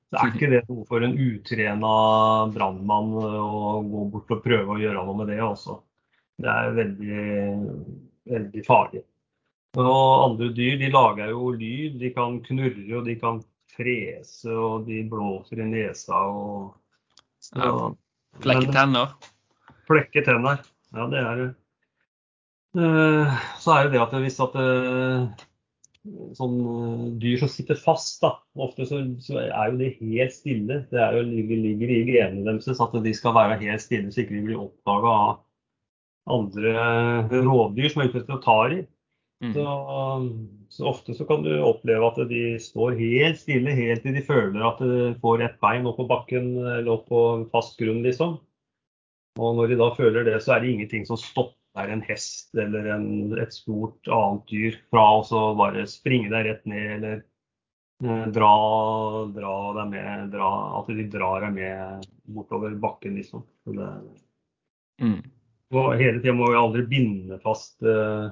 så 0.10 0.24
er 0.24 0.34
ikke 0.34 0.50
det 0.56 0.64
noe 0.70 0.88
for 0.90 1.06
en 1.06 1.14
utrena 1.14 1.94
brannmann 2.56 3.14
å 3.22 3.84
gå 3.86 4.08
bort 4.16 4.34
og 4.34 4.44
prøve 4.48 4.76
å 4.76 4.82
gjøre 4.82 5.06
noe 5.06 5.20
med 5.20 5.30
det 5.34 5.40
også. 5.46 5.78
Det 6.42 6.50
er 6.50 6.76
veldig, 6.80 7.24
veldig 8.34 8.66
farlig. 8.66 9.06
Og 9.78 10.26
andre 10.26 10.50
dyr 10.58 10.80
de 10.82 10.90
lager 10.92 11.32
jo 11.32 11.54
lyd. 11.56 12.00
De 12.02 12.10
kan 12.16 12.42
knurre 12.44 12.98
og 12.98 13.06
de 13.08 13.16
kan 13.22 13.40
frese 13.72 14.52
og 14.52 14.88
de 14.90 15.04
blåser 15.08 15.62
i 15.62 15.70
nesa. 15.70 16.18
og 16.18 16.81
ja. 17.56 17.72
Flekke 18.42 18.72
tenner? 18.72 19.16
Flekke 19.90 20.24
tenner, 20.26 20.62
ja 20.96 21.08
det 21.12 21.24
er 21.26 21.42
det. 21.42 21.50
Eh, 22.80 23.40
så 23.60 23.74
er 23.74 23.86
jo 23.86 23.92
det 23.92 24.00
at 24.00 24.14
hvis 24.24 24.38
at 24.44 24.54
eh, 24.62 25.42
sånn 26.38 26.54
eh, 26.64 27.08
dyr 27.20 27.42
som 27.42 27.52
sitter 27.52 27.80
fast, 27.80 28.22
da, 28.24 28.38
ofte 28.64 28.88
så, 28.88 29.02
så 29.24 29.42
er 29.44 29.74
jo 29.74 29.80
det 29.82 29.92
helt 30.00 30.36
stille. 30.36 30.82
Det 30.94 31.08
jo, 31.18 31.26
ligger, 31.28 31.92
i 31.92 32.04
genene 32.08 32.46
deres 32.48 32.80
at 32.80 32.96
de 33.04 33.16
skal 33.18 33.36
være 33.36 33.60
helt 33.66 33.84
stille 33.84 34.12
så 34.12 34.24
ikke 34.24 34.38
de 34.38 34.46
blir 34.48 34.64
oppdaga 34.64 35.16
av 35.26 35.34
andre 36.32 36.74
rovdyr 37.44 37.90
som 37.92 38.04
er 38.04 38.12
ute 38.12 38.24
etter 38.24 38.38
å 38.38 38.44
ta 38.46 38.58
i. 38.72 38.82
Mm. 39.42 39.54
Så, 39.56 39.66
så, 40.70 40.86
ofte 40.86 41.14
så 41.18 41.26
kan 41.26 41.42
du 41.42 41.50
oppleve 41.66 42.06
at 42.12 42.20
de 42.30 42.42
står 42.62 42.94
helt 43.00 43.40
stille 43.42 43.74
helt 43.74 44.04
til 44.06 44.14
de 44.14 44.22
føler 44.22 44.62
at 44.68 44.84
de 44.86 45.16
får 45.24 45.42
et 45.48 45.58
bein 45.64 45.88
opp 45.90 45.98
på 45.98 46.06
bakken 46.12 46.52
eller 46.60 46.92
opp 46.94 47.08
på 47.10 47.22
fast 47.54 47.74
grunn, 47.80 48.04
liksom. 48.06 48.38
Og 49.40 49.58
når 49.58 49.72
de 49.72 49.80
da 49.80 49.90
føler 49.98 50.28
det, 50.28 50.38
så 50.44 50.56
er 50.56 50.62
det 50.62 50.76
ingenting 50.76 51.08
som 51.10 51.18
stopper 51.18 51.90
en 51.90 52.04
hest 52.06 52.54
eller 52.60 52.90
en, 52.94 53.10
et 53.40 53.54
stort 53.56 54.10
annet 54.12 54.46
dyr 54.52 54.80
fra 54.92 55.06
å 55.24 55.44
bare 55.58 55.88
springe 55.90 56.30
deg 56.34 56.50
rett 56.50 56.66
ned 56.70 56.88
eller 57.00 57.22
eh, 58.04 58.26
dra, 58.36 58.54
dra 59.34 59.56
deg 59.80 59.94
med, 59.96 60.26
dra, 60.36 60.52
at 60.82 60.92
de 60.92 61.08
drar 61.10 61.48
deg 61.48 61.56
med 61.56 62.10
bortover 62.30 62.76
bakken, 62.78 63.18
liksom. 63.18 63.48
Det, 63.66 63.90
Mm. 65.02 65.18
og 65.74 65.96
hele 65.98 66.20
tida 66.22 66.34
må 66.38 66.52
vi 66.52 66.58
aldri 66.60 66.84
binde 66.86 67.40
fast, 67.42 67.80
eh, 67.82 68.30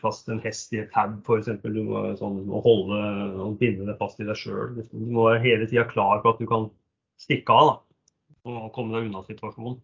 fast 0.00 0.28
en 0.32 0.42
hest 0.44 0.72
i 0.74 0.80
et 0.82 0.92
tau, 0.94 1.16
f.eks. 1.24 1.50
Du 1.62 1.80
må 1.86 2.04
sånn, 2.18 2.42
må 2.48 2.60
holde 2.64 3.00
og 3.44 3.58
binde 3.60 3.88
det 3.88 3.96
fast 4.00 4.20
i 4.22 4.28
deg 4.28 4.38
sjøl. 4.38 4.78
Du 4.92 5.10
må 5.14 5.28
være 5.30 5.42
hele 5.44 5.68
tida 5.70 5.86
klar 5.90 6.22
på 6.22 6.34
at 6.34 6.40
du 6.42 6.48
kan 6.50 6.70
stikke 7.20 7.54
av 7.54 7.70
da, 7.70 7.76
og 8.50 8.72
komme 8.76 8.96
deg 8.96 9.08
unna 9.08 9.24
situasjonen. 9.26 9.78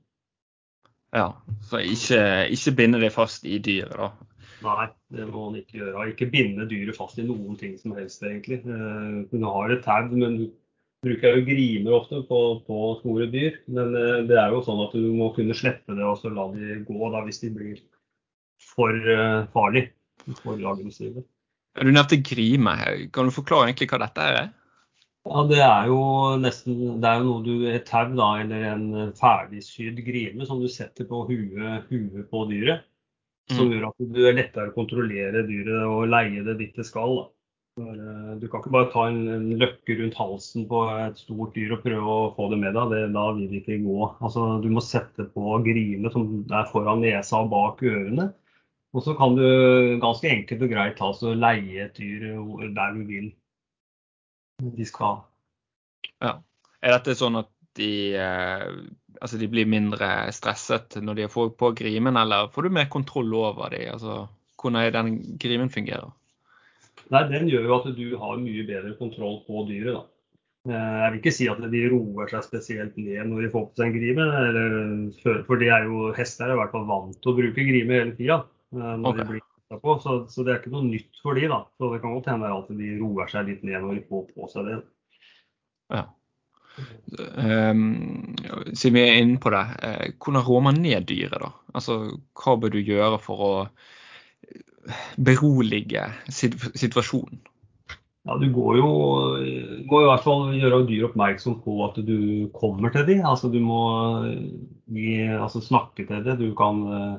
Ja, 1.17 1.33
så 1.67 1.81
ikke, 1.83 2.21
ikke 2.55 2.77
binde 2.79 3.01
deg 3.03 3.15
fast 3.15 3.47
i 3.49 3.59
dyret, 3.63 3.97
da. 3.99 4.13
Nei, 4.61 4.87
det 5.15 5.27
må 5.31 5.49
man 5.49 5.59
ikke 5.59 5.79
gjøre. 5.81 6.09
Ikke 6.13 6.29
binde 6.31 6.67
dyret 6.69 6.99
fast 6.99 7.19
i 7.19 7.25
noen 7.27 7.57
ting 7.59 7.77
som 7.81 7.95
helst, 7.97 8.23
egentlig. 8.23 8.61
Hun 8.67 9.25
Du 9.31 9.47
har 9.47 9.73
et 9.73 9.83
tau, 9.85 10.11
men 10.13 10.37
du 10.37 10.45
bruker 11.05 11.39
jo 11.39 11.47
grimer 11.47 11.97
ofte 11.97 12.21
på, 12.29 12.41
på 12.67 12.81
store 13.01 13.29
dyr. 13.33 13.57
Men 13.73 13.97
eh, 13.97 14.21
det 14.29 14.37
er 14.37 14.53
jo 14.55 14.63
sånn 14.67 14.83
at 14.85 14.95
du 14.97 15.09
må 15.17 15.31
kunne 15.37 15.57
slippe 15.57 15.97
det 15.97 16.05
og 16.05 16.19
så 16.21 16.33
la 16.33 16.47
de 16.53 16.83
gå 16.87 17.13
da, 17.15 17.25
hvis 17.27 17.43
de 17.45 17.53
blir 17.57 17.81
for 18.81 18.97
uh, 19.13 19.45
farlig. 19.55 19.91
For 20.43 20.57
aggressive. 20.57 21.23
Du 21.81 21.93
nevnte 21.93 22.19
grime. 22.27 22.73
Kan 23.15 23.29
du 23.31 23.33
forklare 23.37 23.69
egentlig 23.71 23.87
hva 23.93 24.01
dette 24.03 24.25
er? 24.27 24.49
Ja, 25.29 25.43
det 25.45 25.59
er 25.61 25.89
jo 25.91 25.99
nesten 26.41 26.79
Det 27.01 27.09
er 27.09 27.19
jo 27.21 27.27
noe 27.27 27.43
du 27.45 27.67
Et 27.69 27.85
tau, 27.85 28.09
da, 28.17 28.29
eller 28.41 28.63
en 28.71 28.87
ferdigsydd 29.19 29.99
grime 30.07 30.47
som 30.49 30.63
du 30.63 30.69
setter 30.73 31.05
på 31.09 31.27
huet, 31.29 31.91
huet 31.91 32.25
på 32.33 32.47
dyret. 32.49 32.87
Som 33.51 33.67
Mm. 33.69 33.73
gjør 33.75 33.85
at 33.89 34.09
du 34.15 34.21
er 34.29 34.37
lettere 34.39 34.71
å 34.71 34.75
kontrollere 34.77 35.45
dyret 35.49 35.83
og 35.85 36.09
leie 36.09 36.43
det 36.47 36.57
dit 36.61 36.77
det 36.77 36.87
skal. 36.87 37.17
Da. 37.19 37.25
Eh, 37.85 38.35
du 38.41 38.47
kan 38.49 38.61
ikke 38.63 38.73
bare 38.77 38.91
ta 38.93 39.07
en, 39.11 39.21
en 39.29 39.49
løkke 39.59 39.97
rundt 40.01 40.19
halsen 40.19 40.67
på 40.71 40.83
et 40.95 41.19
stort 41.19 41.55
dyr 41.57 41.75
og 41.77 41.83
prøve 41.83 42.15
å 42.17 42.29
få 42.37 42.49
det 42.53 42.61
med 42.63 42.75
deg. 42.79 42.93
Det, 42.95 43.01
da 43.17 43.25
vil 43.37 43.49
det 43.51 43.61
ikke 43.63 43.81
gå. 43.85 43.99
Altså, 44.21 44.47
du 44.63 44.69
må 44.71 44.83
sette 44.85 45.27
på 45.35 45.57
grime 45.67 46.13
som 46.15 46.29
er 46.49 46.69
foran 46.71 47.03
nesa 47.05 47.43
og 47.43 47.51
bak 47.53 47.83
ørene. 47.83 48.31
Og 48.91 49.05
så 49.07 49.15
kan 49.15 49.37
du 49.39 49.45
ganske 50.03 50.27
enkelt 50.27 50.65
og 50.67 50.73
greit 50.73 50.97
ta 50.99 51.13
så 51.15 51.35
leie 51.37 51.85
et 51.87 51.99
dyr 51.99 52.33
der 52.75 52.97
du 52.97 53.05
vil 53.07 53.31
de 54.61 54.87
skal. 54.87 55.23
Ja. 56.21 56.39
Er 56.81 56.97
dette 56.97 57.15
sånn 57.17 57.39
at 57.41 57.49
de, 57.79 58.17
eh, 58.19 58.67
altså 59.21 59.39
de 59.41 59.49
blir 59.53 59.69
mindre 59.69 60.09
stresset 60.35 60.99
når 61.05 61.23
de 61.23 61.33
får 61.33 61.53
på 61.61 61.73
grimen, 61.77 62.19
eller 62.19 62.51
får 62.53 62.67
du 62.67 62.77
mer 62.77 62.89
kontroll 62.93 63.35
over 63.37 63.73
dem? 63.73 63.87
Altså, 63.95 64.25
hvordan 64.61 64.81
er 64.83 64.95
den 64.97 65.13
grimen 65.41 65.73
fungerer? 65.73 66.11
Nei, 67.11 67.25
Den 67.29 67.49
gjør 67.51 67.67
jo 67.67 67.77
at 67.79 67.91
du 67.97 68.07
har 68.21 68.41
mye 68.41 68.65
bedre 68.67 68.95
kontroll 68.99 69.41
på 69.47 69.65
dyret. 69.69 69.95
da. 69.95 70.03
Eh, 70.69 70.97
Jeg 71.01 71.11
vil 71.11 71.21
ikke 71.21 71.37
si 71.37 71.49
at 71.49 71.63
de 71.73 71.83
roer 71.91 72.31
seg 72.31 72.47
spesielt 72.47 72.97
ned 72.97 73.27
når 73.27 73.47
de 73.47 73.53
får 73.55 73.67
på 73.69 73.81
seg 73.81 73.87
en 73.89 73.99
grime. 73.99 74.27
Eller, 74.45 75.45
for 75.47 75.57
det 75.57 75.69
er 75.69 75.89
jo, 75.89 76.13
hester 76.17 76.49
er 76.49 76.57
i 76.57 76.61
hvert 76.61 76.75
fall 76.75 76.89
vant 76.89 77.17
til 77.21 77.33
å 77.33 77.39
bruke 77.39 77.69
grime 77.71 78.01
hele 78.01 78.17
tida. 78.19 78.43
Når 78.77 79.11
okay. 79.11 79.19
de 79.21 79.29
blir 79.33 79.43
kjøpt 79.43 79.85
på, 79.85 79.97
så, 80.05 80.17
så 80.31 80.47
det 80.47 80.55
er 80.55 80.63
ikke 80.63 80.73
noe 80.75 80.87
nytt 80.87 81.21
for 81.23 81.39
de 81.39 81.51
da. 81.51 81.61
Så 81.79 81.93
det 81.93 82.01
kan 82.03 82.17
godt 82.17 82.31
hende 82.33 82.55
at 82.55 82.73
de 82.81 82.95
roer 83.01 83.31
seg 83.33 83.51
litt 83.51 83.67
ned 83.67 83.85
når 83.85 83.99
de 83.99 84.09
får 84.09 84.27
på 84.35 84.51
seg 84.53 84.71
det. 84.71 84.81
Ja. 85.91 86.07
Um, 87.37 88.37
siden 88.73 88.95
vi 88.95 89.03
er 89.03 89.19
inne 89.21 89.41
på 89.43 89.51
det, 89.53 89.65
eh, 89.85 90.13
hvordan 90.23 90.47
rår 90.47 90.63
man 90.69 90.79
ned 90.81 91.09
dyret, 91.11 91.41
da? 91.43 91.51
Altså, 91.75 91.99
hva 92.39 92.55
bør 92.61 92.73
du 92.73 92.81
gjøre 92.81 93.19
for 93.23 93.47
å 93.47 93.53
berolige 95.21 96.07
situasjonen? 96.31 97.43
Ja, 98.29 98.37
Du 98.37 98.51
går 98.53 98.77
jo, 98.77 98.89
må 99.89 100.01
i 100.03 100.07
hvert 100.07 100.25
fall 100.25 100.51
gjøre 100.53 100.83
dyr 100.89 101.07
oppmerksom 101.09 101.57
på 101.65 101.79
at 101.87 101.97
du 102.05 102.51
kommer 102.53 102.93
til 102.93 103.07
dem. 103.09 103.23
Altså, 103.25 103.49
du 103.49 103.59
må 103.65 103.81
gi, 104.93 105.25
altså, 105.33 105.63
snakke 105.65 106.05
til 106.05 106.25
dem. 106.27 106.37
Du 106.39 106.53
kan, 106.59 106.83
eh, 106.93 107.15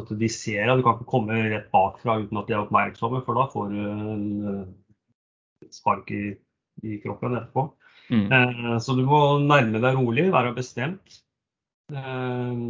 at 0.00 0.10
de 0.18 0.28
ser 0.32 0.64
deg. 0.66 0.78
Du 0.80 0.84
kan 0.86 0.96
ikke 0.98 1.10
komme 1.12 1.38
rett 1.52 1.68
bakfra 1.74 2.18
uten 2.22 2.40
at 2.40 2.48
de 2.48 2.56
er 2.56 2.62
oppmerksomme, 2.64 3.20
for 3.26 3.38
da 3.38 3.46
får 3.52 3.70
du 3.72 3.78
en 3.84 4.26
eh, 4.52 5.68
spark 5.74 6.10
i, 6.16 6.22
i 6.86 6.98
kroppen 7.04 7.36
etterpå. 7.38 7.66
Mm. 8.12 8.26
Eh, 8.32 8.78
Så 8.82 8.96
du 8.98 9.04
må 9.08 9.20
nærme 9.44 9.80
deg 9.82 9.98
rolig, 9.98 10.28
være 10.34 10.54
bestemt. 10.56 11.20
Eh, 11.92 12.62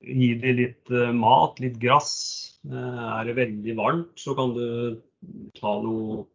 Gi 0.00 0.28
dem 0.40 0.56
litt 0.56 0.90
mat, 1.12 1.58
litt 1.60 1.76
gress. 1.82 2.12
Eh, 2.64 3.06
Er 3.20 3.24
det 3.28 3.36
veldig 3.36 3.76
varmt, 3.76 4.14
så 4.20 4.34
kan 4.38 4.54
du 4.56 4.66
ta 5.60 5.78
noe 5.84 6.26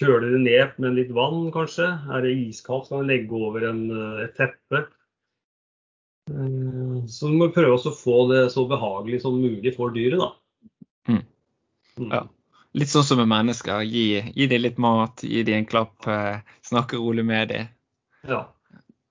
Kjøle 0.00 0.30
det 0.32 0.38
ned 0.40 0.78
med 0.80 0.94
litt 0.96 1.10
vann, 1.14 1.50
kanskje. 1.52 1.84
Er 2.16 2.22
det 2.24 2.30
iskaldt, 2.48 2.86
så 2.88 2.96
kan 2.96 3.02
du 3.04 3.10
legge 3.10 3.36
over 3.36 3.66
en, 3.68 3.82
et 4.24 4.32
teppe. 4.38 4.86
Eh, 6.30 7.06
Så 7.06 7.28
vi 7.28 7.38
må 7.40 7.50
prøve 7.54 7.74
å 7.78 7.94
få 7.96 8.26
det 8.30 8.44
så 8.54 8.64
behagelig 8.70 9.22
som 9.24 9.40
mulig 9.40 9.74
for 9.76 9.94
dyret, 9.94 10.20
da. 10.22 10.30
Mm. 11.10 11.24
Mm. 11.98 12.10
Ja. 12.12 12.22
Litt 12.78 12.92
sånn 12.92 13.04
som 13.04 13.20
med 13.20 13.28
mennesker. 13.28 13.82
Gi, 13.84 14.22
gi 14.32 14.48
dem 14.48 14.62
litt 14.62 14.78
mat, 14.80 15.24
gi 15.26 15.42
dem 15.44 15.60
en 15.60 15.68
klapp, 15.68 15.96
eh, 16.08 16.40
snakke 16.64 17.00
rolig 17.00 17.24
med 17.28 17.50
dem. 17.52 17.72
Ja, 18.28 18.46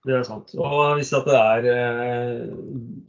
det 0.08 0.16
er 0.18 0.24
sant. 0.26 0.56
Og 0.58 0.96
hvis 0.98 1.12
det 1.14 1.36
er 1.36 1.68
eh, 1.74 2.48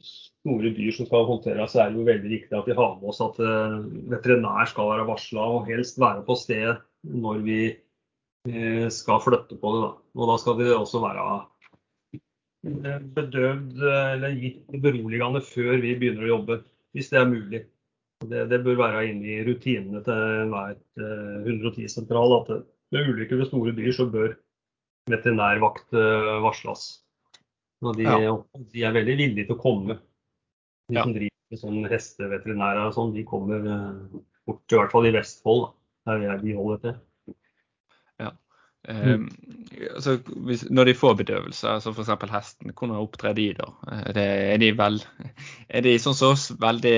store 0.02 0.75
dyr 0.76 0.92
som 0.92 1.09
skal 1.09 1.28
håndteres, 1.30 1.73
så 1.73 1.85
er 1.85 1.92
det 1.92 2.02
jo 2.02 2.11
veldig 2.11 2.35
viktig 2.35 2.59
at 2.59 2.68
vi 2.68 2.76
har 2.76 2.99
med 2.99 3.14
oss 3.14 3.23
at 3.25 3.38
veterinær 4.12 4.68
skal 4.68 4.90
være 4.90 5.06
varsla 5.09 5.47
og 5.54 5.71
helst 5.71 6.02
være 6.02 6.26
på 6.26 6.37
sted 6.37 6.82
når 7.06 7.40
vi 7.47 7.62
skal 8.90 9.23
flytte 9.23 9.54
på 9.62 9.73
det. 9.73 9.80
Da. 9.87 9.90
Og 10.18 10.28
da 10.32 10.37
skal 10.42 10.59
det 10.59 10.73
også 10.75 11.00
være 11.00 11.26
bedøvd 12.62 13.83
eh, 13.83 14.09
eller 14.16 14.37
gitt 14.38 14.66
beroligende 14.83 15.42
før 15.45 15.81
vi 15.83 15.95
begynner 15.99 16.26
å 16.26 16.33
jobbe, 16.37 16.59
hvis 16.95 17.11
det 17.11 17.19
er 17.21 17.31
mulig. 17.31 17.62
Det, 18.23 18.45
det 18.52 18.61
bør 18.62 18.76
være 18.78 19.07
inne 19.11 19.26
i 19.26 19.40
rutinene 19.49 20.02
til 20.07 20.14
enhver 20.45 20.76
eh, 20.78 21.49
110-sentral 21.50 22.37
at 22.38 22.52
ved 22.92 23.09
ulykker 23.11 23.40
ved 23.40 23.49
store 23.50 23.73
dyr 23.75 23.90
så 23.97 24.07
bør 24.12 24.37
veterinærvakt 25.11 25.97
eh, 25.99 26.33
varsles. 26.45 26.85
Og 27.83 27.97
de, 27.99 28.07
Ja. 28.07 28.37
de 28.54 28.85
er 28.87 28.95
veldig 28.95 29.16
villige 29.19 29.49
til 29.49 29.57
å 29.57 29.62
komme. 29.62 29.99
De 30.88 30.95
Ja. 31.00 31.02
som 31.02 31.14
driver 31.16 31.50
med 31.50 31.59
sånn 31.59 31.88
hesteveterinærer 31.90 32.87
og 32.87 32.95
sånn, 32.95 33.14
de 33.16 33.25
kommer 33.26 33.66
eh, 33.66 34.21
bort, 34.47 34.62
i 34.71 34.78
hvert 34.78 34.92
fall 34.95 35.09
i 35.11 35.14
Vestfold, 35.16 35.73
da, 36.07 36.19
der 36.21 36.38
vi 36.45 36.54
holder 36.54 36.78
til. 36.85 37.00
Um, 38.88 39.28
altså, 39.94 40.16
hvis, 40.46 40.64
når 40.70 40.88
de 40.88 40.94
får 40.98 41.14
bedøvelse, 41.20 41.68
altså 41.70 41.92
f.eks. 41.92 42.08
hesten, 42.32 42.72
hvordan 42.74 42.96
opptrer 42.98 43.36
de 43.36 43.44
da? 43.54 43.68
Det, 44.16 44.24
er 44.24 44.58
de 44.58 44.72
vel 44.74 44.98
Er 45.70 45.84
de 45.86 45.92
sånn 46.02 46.16
som 46.18 46.34
oss, 46.34 46.48
veldig 46.58 46.96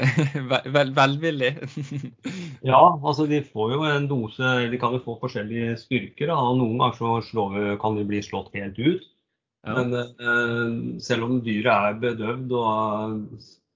vel, 0.52 0.68
vel, 0.76 0.92
velvillige? 0.94 1.66
Ja, 2.70 2.78
altså 2.94 3.26
de 3.30 3.42
får 3.42 3.74
jo 3.74 3.82
en 3.88 4.06
dose, 4.10 4.52
de 4.70 4.80
kan 4.80 4.94
jo 4.94 5.02
få 5.02 5.18
forskjellige 5.24 5.74
styrker. 5.82 6.30
Da. 6.30 6.38
og 6.38 6.60
Noen 6.60 6.78
ganger 6.78 7.00
så 7.00 7.16
slår, 7.32 7.58
kan 7.82 7.98
de 7.98 8.06
bli 8.08 8.22
slått 8.22 8.54
helt 8.54 8.78
ut. 8.78 9.10
Ja. 9.64 9.74
Men 9.80 9.94
eh, 9.96 10.72
selv 11.02 11.26
om 11.26 11.42
dyret 11.42 11.72
er 11.74 12.00
bedøvd 12.00 12.50
og 12.52 12.64
har 12.68 13.14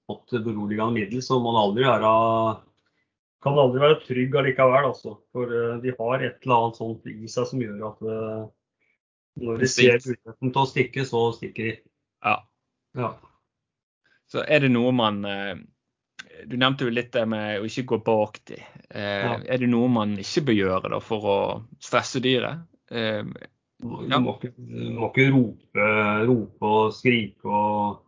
fått 0.09 0.39
beroligende 0.45 0.95
middel, 0.95 1.23
så 1.25 1.41
må 1.41 1.53
det 1.53 1.63
aldri 1.65 1.87
være 1.89 2.11
kan 3.43 3.59
aldri 3.59 3.81
være 3.83 3.99
trygg 4.03 4.37
allikevel. 4.41 4.89
Altså. 4.91 5.15
For 5.35 5.55
eh, 5.55 5.75
de 5.83 5.95
har 5.97 6.25
et 6.25 6.45
eller 6.45 6.55
annet 6.57 6.79
sånt 6.79 7.09
i 7.09 7.31
seg 7.31 7.49
som 7.49 7.63
gjør 7.63 7.81
at 7.91 8.05
eh, 8.13 8.45
når 9.39 9.61
de 9.63 9.71
ser 9.71 9.99
muligheten 10.03 10.53
til 10.53 10.61
å 10.61 10.69
stikke, 10.69 11.05
så 11.07 11.25
stikker 11.37 11.69
de. 11.69 11.75
ja. 12.25 12.37
Ja. 12.97 13.11
Så 14.29 14.41
er 14.45 14.63
det 14.63 14.71
noe 14.73 14.89
man 14.93 15.19
eh, 15.25 15.59
Du 16.49 16.55
nevnte 16.57 16.87
jo 16.87 16.93
litt 16.93 17.11
det 17.13 17.23
med 17.29 17.61
å 17.61 17.67
ikke 17.69 17.85
gå 17.91 17.99
bak 18.05 18.39
de. 18.49 18.57
Er 18.89 19.61
det 19.61 19.69
noe 19.69 19.87
man 19.93 20.17
ikke 20.21 20.47
bør 20.49 20.57
gjøre 20.57 20.91
da 20.95 20.99
for 21.03 21.25
å 21.29 21.37
stresse 21.81 22.21
dyret? 22.23 22.65
Ja. 22.89 23.23
Du 23.79 24.15
må 24.19 24.33
ikke, 24.35 24.51
du 24.57 24.89
må 24.97 25.07
ikke 25.07 25.29
rope, 25.31 25.89
rope 26.27 26.69
og 26.69 26.95
skrike 26.97 27.47
og 27.47 28.01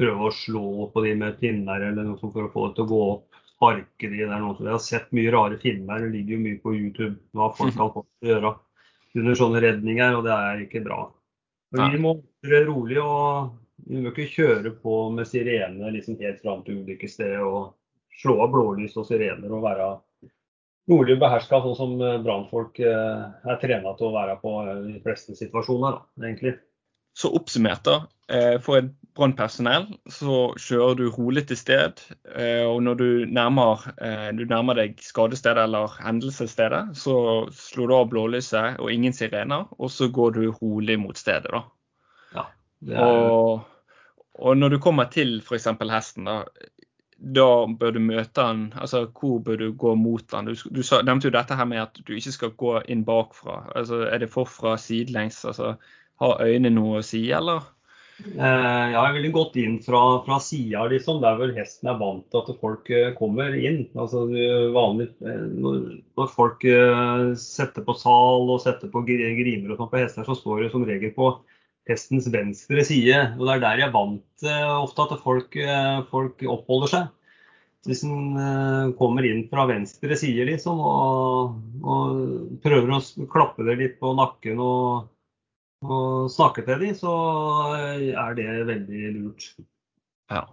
prøve 0.00 0.28
å 0.30 0.32
slå 0.32 0.86
på 0.94 1.02
de 1.04 1.12
med 1.20 1.36
pinner 1.40 1.84
eller 1.90 2.06
noe 2.06 2.20
sånt 2.20 2.32
for 2.32 2.46
å 2.46 2.52
få 2.54 2.68
det 2.70 2.78
til 2.78 2.86
å 2.86 2.92
gå 2.92 3.00
opp. 3.10 3.31
Sparke 3.62 4.08
de 4.10 4.24
der 4.26 4.40
noe. 4.42 4.56
Jeg 4.58 4.74
har 4.74 4.82
sett 4.82 5.12
mye 5.14 5.30
rare 5.30 5.58
filmer, 5.62 6.02
det 6.02 6.10
ligger 6.16 6.34
jo 6.34 6.42
mye 6.42 6.60
på 6.62 6.74
YouTube 6.74 7.14
hva 7.38 7.52
folk 7.54 7.76
kan 7.78 7.92
få 7.94 8.02
til 8.02 8.26
å 8.26 8.32
gjøre 8.32 8.54
under 9.22 9.36
sånne 9.38 9.60
redninger, 9.62 10.16
og 10.18 10.24
det 10.26 10.32
er 10.34 10.62
ikke 10.64 10.82
bra. 10.82 11.02
Men 11.76 11.94
vi 11.94 12.00
må 12.02 12.16
være 12.42 12.64
rolig 12.66 12.98
og 12.98 13.52
vi 13.86 14.00
må 14.02 14.10
ikke 14.10 14.32
kjøre 14.34 14.74
på 14.82 14.96
med 15.14 15.28
sirener 15.30 15.94
liksom 15.94 16.18
helt 16.20 16.42
fram 16.42 16.66
til 16.66 16.82
ulykkesstedet 16.82 17.38
og 17.46 17.76
slå 18.18 18.40
av 18.44 18.50
blålys 18.52 18.98
og 18.98 19.06
sirener 19.08 19.54
og 19.54 19.62
være 19.64 19.86
rolig 20.90 21.16
beherska, 21.20 21.60
sånn 21.62 21.78
som 21.78 21.94
eh, 22.02 22.18
brannfolk 22.24 22.80
eh, 22.82 23.22
er 23.46 23.60
trena 23.62 23.94
til 23.98 24.08
å 24.08 24.14
være 24.16 24.36
på 24.42 24.56
eh, 24.64 24.80
de 24.88 24.98
fleste 25.04 25.36
situasjoner, 25.38 25.98
da, 25.98 26.26
egentlig. 26.26 26.56
Så 27.18 27.30
oppsummert, 27.36 27.86
da. 27.86 27.98
For 28.64 28.80
et 28.80 28.90
brannpersonell 29.16 29.86
så 30.10 30.36
kjører 30.60 30.96
du 30.98 31.04
rolig 31.12 31.44
til 31.48 31.58
sted. 31.60 32.00
Og 32.68 32.78
når 32.84 32.98
du 33.00 33.08
nærmer, 33.28 33.84
du 34.36 34.44
nærmer 34.48 34.78
deg 34.78 35.00
skadestedet 35.04 35.66
eller 35.66 35.92
hendelsesstedet, 36.00 36.96
så 36.98 37.16
slår 37.52 37.90
du 37.90 37.96
av 37.98 38.08
blålyset 38.12 38.80
og 38.80 38.92
ingen 38.92 39.16
sirener, 39.16 39.68
og 39.78 39.92
så 39.92 40.08
går 40.08 40.38
du 40.38 40.42
rolig 40.62 40.96
mot 41.02 41.18
stedet, 41.18 41.52
da. 41.52 41.62
Ja, 42.32 42.46
er... 42.88 43.02
og, 43.04 43.66
og, 44.38 44.56
når 44.56 44.76
du 44.76 44.78
kommer 44.82 45.10
til 45.12 45.40
f.eks. 45.44 45.68
hesten, 45.92 46.28
da, 46.28 46.38
da 47.22 47.48
bør 47.78 47.94
du 47.94 48.00
møte 48.02 48.46
han, 48.48 48.64
altså 48.80 49.04
hvor 49.12 49.42
bør 49.44 49.60
du 49.60 49.68
gå 49.78 49.94
mot 49.94 50.34
han? 50.34 50.48
Du, 50.48 50.56
du 50.56 50.82
nevnte 51.04 51.28
jo 51.28 51.36
dette 51.36 51.58
her 51.58 51.68
med 51.68 51.84
at 51.84 52.00
du 52.00 52.16
ikke 52.16 52.34
skal 52.34 52.56
gå 52.58 52.78
inn 52.88 53.04
bakfra. 53.06 53.60
Altså, 53.76 54.02
er 54.08 54.24
det 54.24 54.32
forfra, 54.32 54.78
sidelengs? 54.80 55.44
Altså, 55.44 55.76
har 56.22 56.42
øynene 56.42 56.74
noe 56.74 57.00
å 57.00 57.06
si, 57.06 57.26
eller? 57.34 57.68
Eh, 58.22 58.88
jeg 58.92 59.14
ville 59.16 59.30
gått 59.34 59.56
inn 59.60 59.78
fra, 59.82 60.00
fra 60.26 60.38
sida, 60.42 60.84
liksom. 60.90 61.20
Der 61.22 61.38
hvor 61.38 61.52
hesten 61.56 61.90
er 61.90 61.98
vant 62.00 62.26
til 62.30 62.42
at 62.42 62.60
folk 62.62 62.90
eh, 62.92 63.10
kommer 63.18 63.54
inn. 63.56 63.84
Altså, 63.98 64.24
vanlig, 64.74 65.08
eh, 65.26 65.46
når, 65.62 66.28
folk 66.34 66.66
setter 67.40 67.86
på 67.86 67.96
sal 67.98 68.52
og 68.52 68.62
setter 68.64 68.92
på 68.92 69.04
grimer 69.06 69.74
og 69.74 69.80
sånn 69.80 69.90
på 69.92 70.02
hester, 70.02 70.28
så 70.28 70.38
står 70.38 70.66
det 70.66 70.70
som 70.74 70.86
regel 70.88 71.14
på 71.16 71.32
hestens 71.90 72.28
venstre 72.32 72.84
side. 72.86 73.18
og 73.38 73.48
Det 73.48 73.56
er 73.56 73.64
der 73.64 73.82
jeg 73.82 73.88
er 73.90 73.96
vant 73.96 74.22
til 74.42 74.76
ofte 74.76 75.08
at 75.08 75.24
folk, 75.24 75.58
folk, 76.12 76.46
oppholder 76.54 76.94
seg. 76.94 77.10
Hvis 77.82 78.04
en 78.06 78.92
kommer 78.94 79.26
inn 79.26 79.48
fra 79.50 79.64
venstre 79.66 80.14
side 80.14 80.44
liksom, 80.46 80.78
og, 80.78 81.56
og, 81.82 82.20
prøver 82.62 82.92
å 82.94 83.00
klappe 83.32 83.66
det 83.66 83.74
litt 83.80 83.96
på 83.98 84.12
nakken 84.14 84.62
og, 84.62 85.08
og 85.82 86.30
snakke 86.30 86.64
til 86.66 86.80
dem, 86.80 86.94
så 86.94 87.12
er 87.76 88.34
det 88.38 88.48
veldig 88.68 89.12
lurt. 89.18 89.48
Ja. 90.30 90.44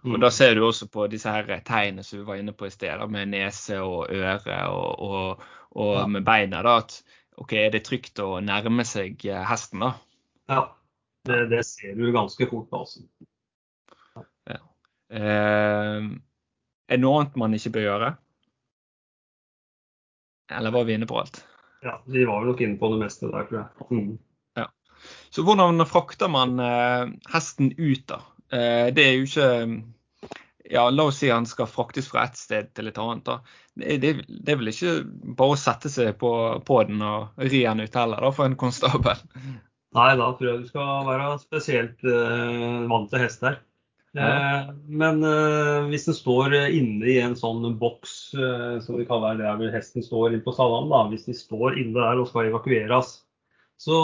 Og 0.00 0.16
Da 0.22 0.30
ser 0.32 0.54
du 0.56 0.64
også 0.64 0.88
på 0.88 1.06
disse 1.12 1.28
her 1.28 1.44
tegnene 1.60 2.02
som 2.06 2.22
vi 2.22 2.26
var 2.28 2.40
inne 2.40 2.54
på 2.56 2.66
i 2.66 2.72
sted, 2.72 3.02
med 3.12 3.28
nese 3.34 3.80
og 3.84 4.08
øre 4.08 4.60
og, 4.72 5.02
og, 5.04 5.42
og 5.76 5.92
ja. 5.98 6.06
med 6.06 6.24
beina. 6.24 6.62
da, 6.64 6.78
at 6.80 7.02
ok, 7.36 7.52
Er 7.52 7.70
det 7.74 7.84
trygt 7.84 8.18
å 8.18 8.40
nærme 8.40 8.84
seg 8.88 9.20
hesten? 9.48 9.84
da? 9.84 9.92
Ja, 10.48 10.62
det, 11.28 11.44
det 11.52 11.66
ser 11.68 11.94
du 11.98 12.08
ganske 12.12 12.48
fort. 12.48 12.72
altså. 12.72 13.04
Ja. 14.48 14.58
Eh, 15.12 16.08
er 16.88 16.96
det 16.96 17.04
noe 17.04 17.20
annet 17.20 17.36
man 17.36 17.54
ikke 17.54 17.76
bør 17.76 17.86
gjøre? 17.86 18.10
Eller 20.50 20.72
var 20.74 20.84
vi 20.88 20.96
inne 20.96 21.06
på 21.06 21.20
alt? 21.20 21.44
Ja, 21.84 22.00
vi 22.08 22.24
var 22.28 22.44
nok 22.44 22.60
inne 22.60 22.80
på 22.80 22.88
det 22.92 23.04
meste 23.04 23.28
der, 23.30 23.46
tror 23.46 23.60
jeg. 23.60 23.86
Mm. 23.92 24.18
Så 25.30 25.44
hvordan 25.46 25.86
frakter 25.86 26.30
man 26.32 26.58
eh, 26.62 27.14
hesten 27.32 27.72
ut, 27.78 28.04
da? 28.10 28.20
Eh, 28.50 28.90
det 28.94 29.06
er 29.06 29.18
jo 29.18 29.28
ikke 29.28 29.50
ja, 30.70 30.84
La 30.90 31.06
oss 31.10 31.18
si 31.18 31.30
han 31.30 31.46
skal 31.48 31.68
fraktes 31.70 32.08
fra 32.10 32.26
et 32.26 32.38
sted 32.38 32.70
til 32.74 32.90
et 32.90 32.98
annet. 32.98 33.24
da. 33.26 33.40
Det, 33.74 33.98
det, 34.28 34.52
er 34.52 34.60
vel 34.60 34.70
ikke 34.72 35.00
bare 35.38 35.56
å 35.56 35.58
sette 35.58 35.90
seg 35.92 36.14
på, 36.20 36.32
på 36.66 36.82
den 36.86 37.02
og 37.02 37.42
ri 37.42 37.64
den 37.64 37.82
ut 37.82 37.98
heller, 37.98 38.22
da, 38.22 38.30
for 38.34 38.46
en 38.46 38.58
konstabel? 38.60 39.24
Nei, 39.96 40.12
da 40.14 40.28
tror 40.38 40.46
jeg 40.46 40.62
du 40.62 40.70
skal 40.70 41.08
være 41.08 41.32
spesielt 41.42 42.06
eh, 42.06 42.86
vant 42.90 43.10
til 43.10 43.22
hest 43.24 43.42
her. 43.42 43.58
Ja. 44.14 44.26
Eh, 44.26 44.68
men 44.86 45.24
eh, 45.26 45.88
hvis 45.90 46.06
den 46.06 46.16
står 46.18 46.54
inne 46.60 47.08
i 47.10 47.16
en 47.22 47.34
sånn 47.38 47.66
boks, 47.78 48.14
som 48.84 48.98
vi 48.98 49.06
kaller 49.08 49.38
det 49.38 49.50
hvor 49.58 49.74
hesten 49.74 50.06
står 50.06 50.36
inne 50.36 50.46
på 50.46 50.54
stallene, 50.54 50.90
da, 50.92 51.02
hvis 51.10 51.26
de 51.26 51.34
står 51.34 51.80
inne 51.82 51.98
der 51.98 52.22
og 52.22 52.30
skal 52.30 52.52
evakueres, 52.52 53.16
så 53.80 53.98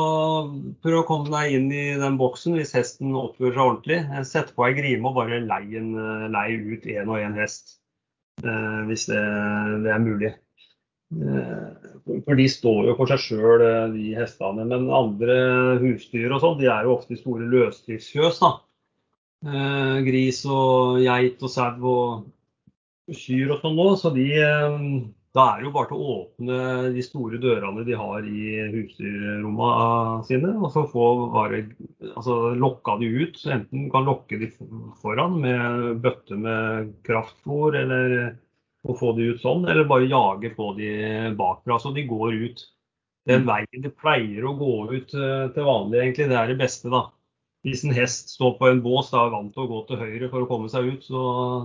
prøv 0.80 1.02
å 1.02 1.06
komme 1.08 1.28
deg 1.32 1.58
inn 1.58 1.66
i 1.74 1.84
den 2.00 2.16
boksen 2.20 2.56
hvis 2.56 2.72
hesten 2.76 3.12
oppfører 3.12 3.52
seg 3.52 3.64
ordentlig. 3.66 4.00
Sett 4.28 4.54
på 4.56 4.64
ei 4.64 4.76
grime 4.78 5.10
og 5.10 5.18
bare 5.18 5.42
lei, 5.44 5.64
en, 5.76 5.92
lei 6.32 6.48
ut 6.56 6.88
én 6.88 7.12
og 7.12 7.20
én 7.20 7.36
hest, 7.36 7.76
hvis 8.40 9.04
det, 9.10 9.20
det 9.84 9.92
er 9.92 10.00
mulig. 10.00 10.32
Eh, 11.14 12.20
for 12.26 12.34
de 12.34 12.46
står 12.50 12.88
jo 12.88 12.94
for 12.98 13.10
seg 13.10 13.22
sjøl, 13.22 13.62
eh, 13.62 13.82
de 13.94 14.06
hestene. 14.18 14.66
Men 14.66 14.88
andre 14.90 15.36
husdyr 15.82 16.34
og 16.34 16.42
sånn, 16.42 16.58
de 16.60 16.70
er 16.72 16.86
jo 16.86 16.96
ofte 16.96 17.14
i 17.14 17.20
store 17.20 17.46
løsdriftsfjøs. 17.52 18.40
Eh, 19.46 19.98
gris 20.06 20.40
og 20.50 21.02
geit 21.04 21.42
og 21.44 21.52
sau 21.52 21.92
og 21.92 23.14
kyr 23.14 23.54
og 23.54 23.62
sånn 23.62 23.78
òg, 23.84 23.92
Så 24.00 24.10
de, 24.16 24.26
da 25.36 25.44
er 25.50 25.60
det 25.60 25.66
jo 25.66 25.72
bare 25.74 25.88
til 25.90 25.98
å 26.00 26.12
åpne 26.14 26.58
de 26.94 27.02
store 27.04 27.38
dørene 27.42 27.84
de 27.84 27.96
har 27.98 28.24
i 28.24 28.44
husdyrrommene 28.72 30.22
sine, 30.24 30.52
og 30.56 30.70
så 30.72 30.86
få 30.88 31.08
bare 31.34 31.60
altså, 32.14 32.54
lokka 32.56 32.94
de 33.02 33.10
ut. 33.20 33.42
Enten 33.52 33.90
kan 33.92 34.08
lokke 34.08 34.38
de 34.40 34.48
foran 35.02 35.36
med 35.42 36.00
bøtte 36.04 36.38
med 36.40 36.94
kraftfôr, 37.04 37.76
eller 37.82 38.16
å 38.86 38.96
få 38.96 39.12
de 39.18 39.32
ut 39.34 39.42
sånn, 39.42 39.66
eller 39.68 39.88
bare 39.90 40.08
jage 40.08 40.54
på 40.56 40.70
de 40.78 40.94
bakfra. 41.36 41.76
Så 41.82 41.92
de 41.92 42.06
går 42.08 42.38
ut. 42.46 42.64
Den 43.26 43.42
mm. 43.42 43.50
veien 43.50 43.84
de 43.84 43.92
pleier 43.92 44.46
å 44.46 44.54
gå 44.56 44.74
ut 44.92 45.12
eh, 45.18 45.48
til 45.52 45.66
vanlig, 45.66 45.98
egentlig, 45.98 46.28
det 46.30 46.38
er 46.38 46.52
det 46.52 46.60
beste, 46.60 46.92
da. 46.92 47.08
Hvis 47.66 47.82
en 47.82 47.96
hest 47.96 48.30
står 48.36 48.54
på 48.60 48.68
en 48.70 48.80
bås 48.84 49.10
og 49.10 49.18
er 49.24 49.34
vant 49.34 49.50
til 49.52 49.64
å 49.64 49.68
gå 49.72 49.82
til 49.88 49.98
høyre 49.98 50.30
for 50.30 50.44
å 50.44 50.48
komme 50.48 50.70
seg 50.70 50.86
ut, 50.94 51.04
så, 51.04 51.22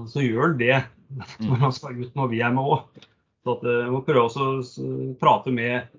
så 0.10 0.24
gjør 0.26 0.56
den 0.56 0.60
det 0.64 0.80
når 1.46 1.64
han 1.68 1.76
skal 1.78 2.00
ut 2.02 2.18
når 2.18 2.32
vi 2.34 2.42
er 2.42 2.56
med 2.58 2.74
òg. 2.76 3.08
Så 3.42 3.58
at, 3.58 3.64
eh, 3.66 3.90
må 3.90 4.04
prøve 4.06 4.28
å 4.30 5.16
prate 5.22 5.54
med 5.54 5.92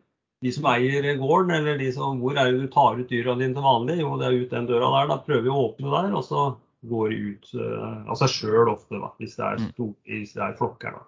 de 0.43 0.51
som 0.55 0.67
eier 0.71 1.07
gården, 1.21 1.55
eller 1.55 1.79
de 1.79 1.93
som, 1.95 2.19
hvor 2.23 2.39
er 2.39 2.51
det 2.51 2.65
du 2.65 2.69
tar 2.71 2.99
ut 2.99 3.09
dyra 3.11 3.37
dine 3.39 3.55
til 3.55 3.67
vanlig? 3.67 4.01
Jo, 4.03 4.17
det 4.19 4.29
er 4.29 4.41
ut 4.43 4.55
den 4.55 4.69
døra 4.71 4.91
der. 4.97 5.09
Da 5.13 5.23
prøver 5.23 5.47
vi 5.47 5.55
å 5.55 5.63
åpne 5.69 5.95
der, 5.95 6.13
og 6.19 6.27
så 6.27 6.45
går 6.91 7.13
de 7.13 7.19
ut 7.31 7.55
uh, 7.55 8.03
av 8.11 8.19
seg 8.19 8.33
sjøl 8.33 8.73
ofte, 8.73 8.99
da, 8.99 9.13
hvis 9.23 9.37
det 9.39 9.45
er, 9.47 9.61
mm. 9.63 9.69
stor, 9.77 9.93
hvis 10.11 10.35
det 10.35 10.45
er 10.49 10.57
flokker. 10.59 10.99
da. 10.99 11.07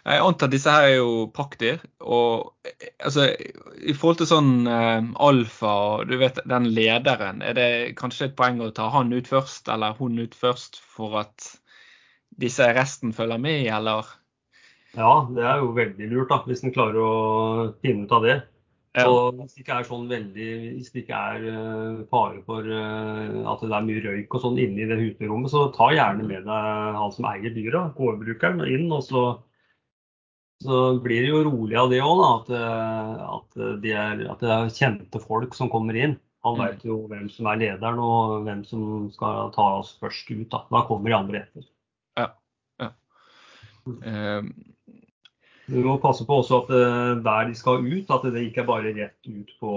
Jeg 0.00 0.24
antar 0.24 0.48
at 0.48 0.52
disse 0.52 0.74
her 0.74 0.86
er 0.88 0.94
jo 0.98 1.14
pakkdyr. 1.36 1.80
Og 2.00 2.68
altså, 3.04 3.26
i 3.80 3.96
forhold 3.96 4.20
til 4.20 4.30
sånn 4.34 4.52
uh, 4.68 5.00
alfa 5.20 5.72
og 5.94 6.12
du 6.12 6.16
vet 6.20 6.40
den 6.48 6.68
lederen, 6.76 7.40
er 7.44 7.56
det 7.56 7.70
kanskje 8.00 8.30
et 8.30 8.36
poeng 8.36 8.60
å 8.64 8.72
ta 8.76 8.90
han 8.92 9.12
ut 9.16 9.28
først, 9.28 9.68
eller 9.72 9.96
hun 10.00 10.20
ut 10.20 10.36
først, 10.36 10.80
for 10.96 11.22
at 11.24 11.52
disse 12.40 12.68
resten 12.76 13.16
følger 13.16 13.40
med, 13.40 13.64
eller? 13.80 14.08
Ja, 14.98 15.12
det 15.30 15.44
er 15.46 15.60
jo 15.62 15.74
veldig 15.76 16.08
lurt, 16.10 16.32
da, 16.32 16.40
hvis 16.48 16.64
en 16.66 16.74
klarer 16.74 16.98
å 17.02 17.12
finne 17.84 18.08
ut 18.08 18.14
av 18.16 18.24
det. 18.26 18.40
Ja. 18.98 19.04
Så 19.06 19.28
hvis 19.36 19.52
det 19.54 19.62
ikke 19.62 19.76
er 19.78 19.86
sånn 19.86 20.08
veldig, 20.10 20.46
hvis 20.78 20.88
det 20.90 21.04
ikke 21.04 21.18
er 21.34 21.44
uh, 21.46 22.00
fare 22.10 22.40
for 22.42 22.66
uh, 22.66 23.36
at 23.52 23.60
det 23.62 23.76
er 23.76 23.84
mye 23.86 24.02
røyk 24.02 24.34
og 24.34 24.42
sånn 24.42 24.58
inne 24.58 24.82
i 24.82 24.88
det 24.90 24.98
husdyrrommet, 24.98 25.52
så 25.52 25.68
ta 25.76 25.92
gjerne 25.94 26.26
med 26.26 26.48
deg 26.48 26.98
han 26.98 27.14
som 27.14 27.28
eier 27.30 27.54
dyra, 27.54 27.84
gårdbrukeren, 27.94 28.64
inn. 28.66 28.90
og 28.90 29.06
så 29.06 29.24
så 30.60 30.80
blir 31.00 31.22
det 31.24 31.30
jo 31.30 31.44
rolig 31.46 31.76
av 31.80 31.88
det 31.92 32.02
òg, 32.04 32.18
at, 32.26 32.50
eh, 32.52 33.20
at, 33.24 33.60
de 33.80 33.92
er, 33.96 34.24
at, 34.28 34.42
det 34.42 34.50
er 34.52 34.74
kjente 34.76 35.22
folk 35.22 35.56
som 35.56 35.70
kommer 35.72 35.96
inn. 35.96 36.18
Han 36.44 36.58
mm. 36.58 36.60
vet 36.60 36.84
jo 36.88 36.98
hvem 37.08 37.30
som 37.32 37.48
er 37.48 37.60
lederen 37.62 38.00
og 38.04 38.44
hvem 38.44 38.60
som 38.68 38.82
skal 39.14 39.48
ta 39.54 39.66
oss 39.78 39.94
først 40.00 40.28
ut. 40.32 40.48
Da, 40.52 40.64
da 40.72 40.82
kommer 40.88 41.12
de 41.12 41.16
andre 41.16 41.40
etter. 41.44 41.64
Ja. 42.20 42.26
ja. 42.82 42.90
Um. 43.88 44.52
Du 45.70 45.78
må 45.84 45.96
passe 46.02 46.24
på 46.26 46.40
også 46.40 46.62
at 46.64 46.72
eh, 46.74 47.12
der 47.24 47.46
de 47.48 47.54
skal 47.58 47.84
ut, 47.84 48.10
at 48.10 48.26
det 48.34 48.42
ikke 48.48 48.64
er 48.64 48.68
bare 48.70 48.94
rett 48.96 49.28
ut 49.30 49.52
på, 49.62 49.74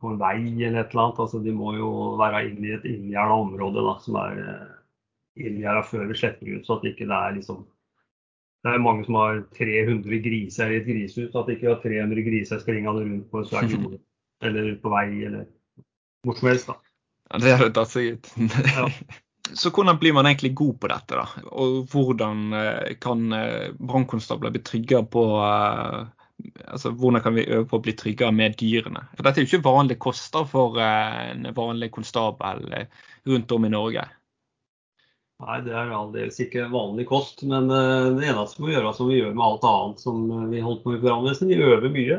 på 0.00 0.12
en 0.12 0.20
vei 0.20 0.38
eller 0.40 0.80
et 0.80 0.94
eller 0.94 1.04
annet. 1.04 1.20
Altså, 1.26 1.42
de 1.44 1.52
må 1.54 1.74
jo 1.76 1.90
være 2.20 2.46
inne 2.48 2.70
i 2.70 2.74
et 2.78 2.88
inngjerda 2.88 3.36
område 3.44 3.84
da, 3.84 3.94
som 4.04 4.18
er 4.22 4.40
inngjerda 5.36 5.84
før 5.90 6.08
vi 6.08 6.18
slipper 6.18 6.56
ut, 6.56 6.66
så 6.66 6.78
at 6.78 6.86
det 6.86 6.94
ikke 6.94 7.10
er 7.10 7.36
liksom 7.38 7.64
det 8.64 8.72
er 8.72 8.80
mange 8.80 9.04
som 9.04 9.18
har 9.20 9.42
300 9.58 10.22
griser 10.24 10.70
i 10.72 10.78
et 10.80 10.86
grisehus. 10.88 11.34
At 11.36 11.50
ikke 11.52 11.68
har 11.68 11.82
300 11.82 12.22
griser 12.24 12.62
springende 12.62 13.02
rundt 13.04 13.26
på 13.30 13.42
en 13.42 13.48
svær 13.50 13.66
jord 13.72 13.98
eller 14.44 14.70
på 14.80 14.92
vei 14.92 15.08
eller 15.26 15.44
hvor 16.24 16.38
som 16.38 16.48
helst. 16.48 16.70
da. 16.70 16.78
Ja, 17.32 17.38
Det 17.44 17.52
hadde 17.58 17.74
tatt 17.76 17.92
seg 17.92 18.14
ut. 18.14 18.32
ja. 18.72 18.88
Så 19.54 19.70
hvordan 19.70 19.98
blir 19.98 20.12
man 20.12 20.26
egentlig 20.26 20.54
god 20.54 20.80
på 20.80 20.90
dette, 20.90 21.18
da? 21.18 21.44
Og 21.54 21.86
hvordan 21.92 22.52
eh, 22.58 22.94
kan 23.02 23.32
eh, 23.32 23.70
brannkonstabler 23.78 24.54
bli 24.54 24.62
tryggere 24.66 25.06
på 25.10 25.24
eh, 25.38 26.00
altså 26.66 26.90
Hvordan 26.90 27.22
kan 27.22 27.36
vi 27.36 27.46
øve 27.46 27.68
på 27.70 27.78
å 27.78 27.84
bli 27.84 27.94
tryggere 27.98 28.34
med 28.34 28.56
dyrene? 28.58 29.04
For 29.14 29.26
Dette 29.26 29.40
er 29.40 29.46
jo 29.46 29.52
ikke 29.52 29.68
vanlige 29.68 30.02
koster 30.02 30.46
for 30.50 30.80
en 30.82 31.46
vanlig 31.54 31.92
konstabel 31.94 32.66
rundt 33.30 33.54
om 33.54 33.66
i 33.68 33.72
Norge. 33.72 34.04
Nei, 35.44 35.58
det 35.66 35.74
er 35.76 35.92
aldeles 35.94 36.40
ikke 36.42 36.66
vanlig 36.72 37.06
kost. 37.10 37.44
Men 37.46 37.70
det 37.70 38.26
eneste 38.26 38.58
vi 38.58 38.66
må 38.66 38.74
gjøre 38.74 38.94
som 38.96 39.10
vi 39.10 39.20
gjør 39.20 39.36
med 39.36 39.46
alt 39.46 39.68
annet 39.70 40.02
som 40.02 40.26
vi 40.50 40.62
holdt 40.64 40.82
på 40.82 40.94
med 40.94 40.98
i 40.98 41.04
brannvesenet, 41.06 41.54
vi 41.54 41.70
øver 41.70 41.94
mye. 41.94 42.18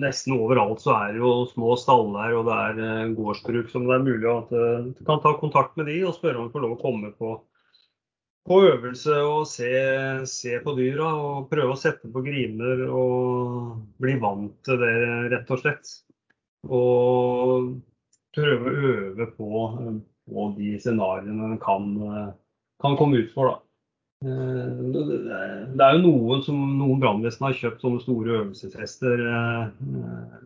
Nesten 0.00 0.36
overalt 0.36 0.82
så 0.82 0.94
er 0.96 1.14
det 1.14 1.22
jo 1.22 1.32
små 1.50 1.76
staller 1.80 2.36
og 2.38 2.46
det 2.48 2.58
er 2.66 2.82
uh, 2.82 3.14
gårdsbruk 3.16 3.70
som 3.72 3.88
det 3.88 3.96
er 3.96 4.04
mulig 4.06 4.28
at 4.30 4.52
du 4.52 5.06
kan 5.06 5.22
ta 5.24 5.34
kontakt 5.40 5.76
med 5.80 5.90
de 5.90 5.98
og 6.08 6.16
spørre 6.16 6.40
om 6.40 6.48
du 6.48 6.54
får 6.54 6.64
lov 6.64 6.76
å 6.76 6.82
komme 6.82 7.12
på, 7.18 7.32
på 8.48 8.60
øvelse 8.70 9.18
og 9.26 9.42
se, 9.50 9.72
se, 10.30 10.56
på 10.64 10.76
dyra 10.78 11.10
og 11.16 11.50
prøve 11.52 11.76
å 11.76 11.80
sette 11.80 12.10
på 12.12 12.24
grimer 12.24 12.86
og 12.88 13.82
bli 14.02 14.16
vant 14.22 14.56
til 14.66 14.80
det, 14.82 14.94
rett 15.34 15.52
og 15.52 15.60
slett. 15.62 15.92
Og 16.70 17.68
prøve 18.32 18.70
å 18.70 18.88
øve 18.94 19.28
på 19.36 19.68
på 20.30 20.48
de 20.58 20.76
scenarioene 20.80 21.52
en 21.52 21.60
kan, 21.62 21.88
kan, 22.82 22.96
komme 22.96 23.22
ut 23.22 23.32
for. 23.34 23.50
Da. 23.50 23.71
Eh, 24.22 25.66
det 25.74 25.84
er 25.86 25.96
jo 25.96 26.02
noen 26.04 26.42
som 26.46 26.62
noen 26.78 27.02
brannvesen 27.02 27.48
har 27.48 27.58
kjøpt 27.58 27.82
sånne 27.82 28.02
store 28.04 28.38
øvelseshester 28.38 29.24
eh, 29.26 30.38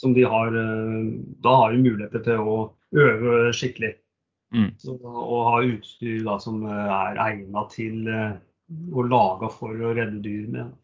som 0.00 0.14
de 0.16 0.26
har 0.28 0.54
eh, 0.58 1.10
Da 1.44 1.56
har 1.62 1.72
de 1.72 1.82
muligheter 1.82 2.24
til 2.26 2.44
å 2.44 2.56
øve 2.92 3.52
skikkelig. 3.56 3.94
Mm. 4.52 4.70
Så, 4.76 4.98
og 5.00 5.46
ha 5.48 5.60
utstyr 5.64 6.24
da, 6.26 6.36
som 6.42 6.60
er 6.68 7.20
egnet 7.24 7.70
til 7.72 8.08
å 8.92 9.04
lage 9.08 9.48
for 9.54 9.72
å 9.72 9.94
redde 9.96 10.20
dyr 10.24 10.50
med. 10.52 10.74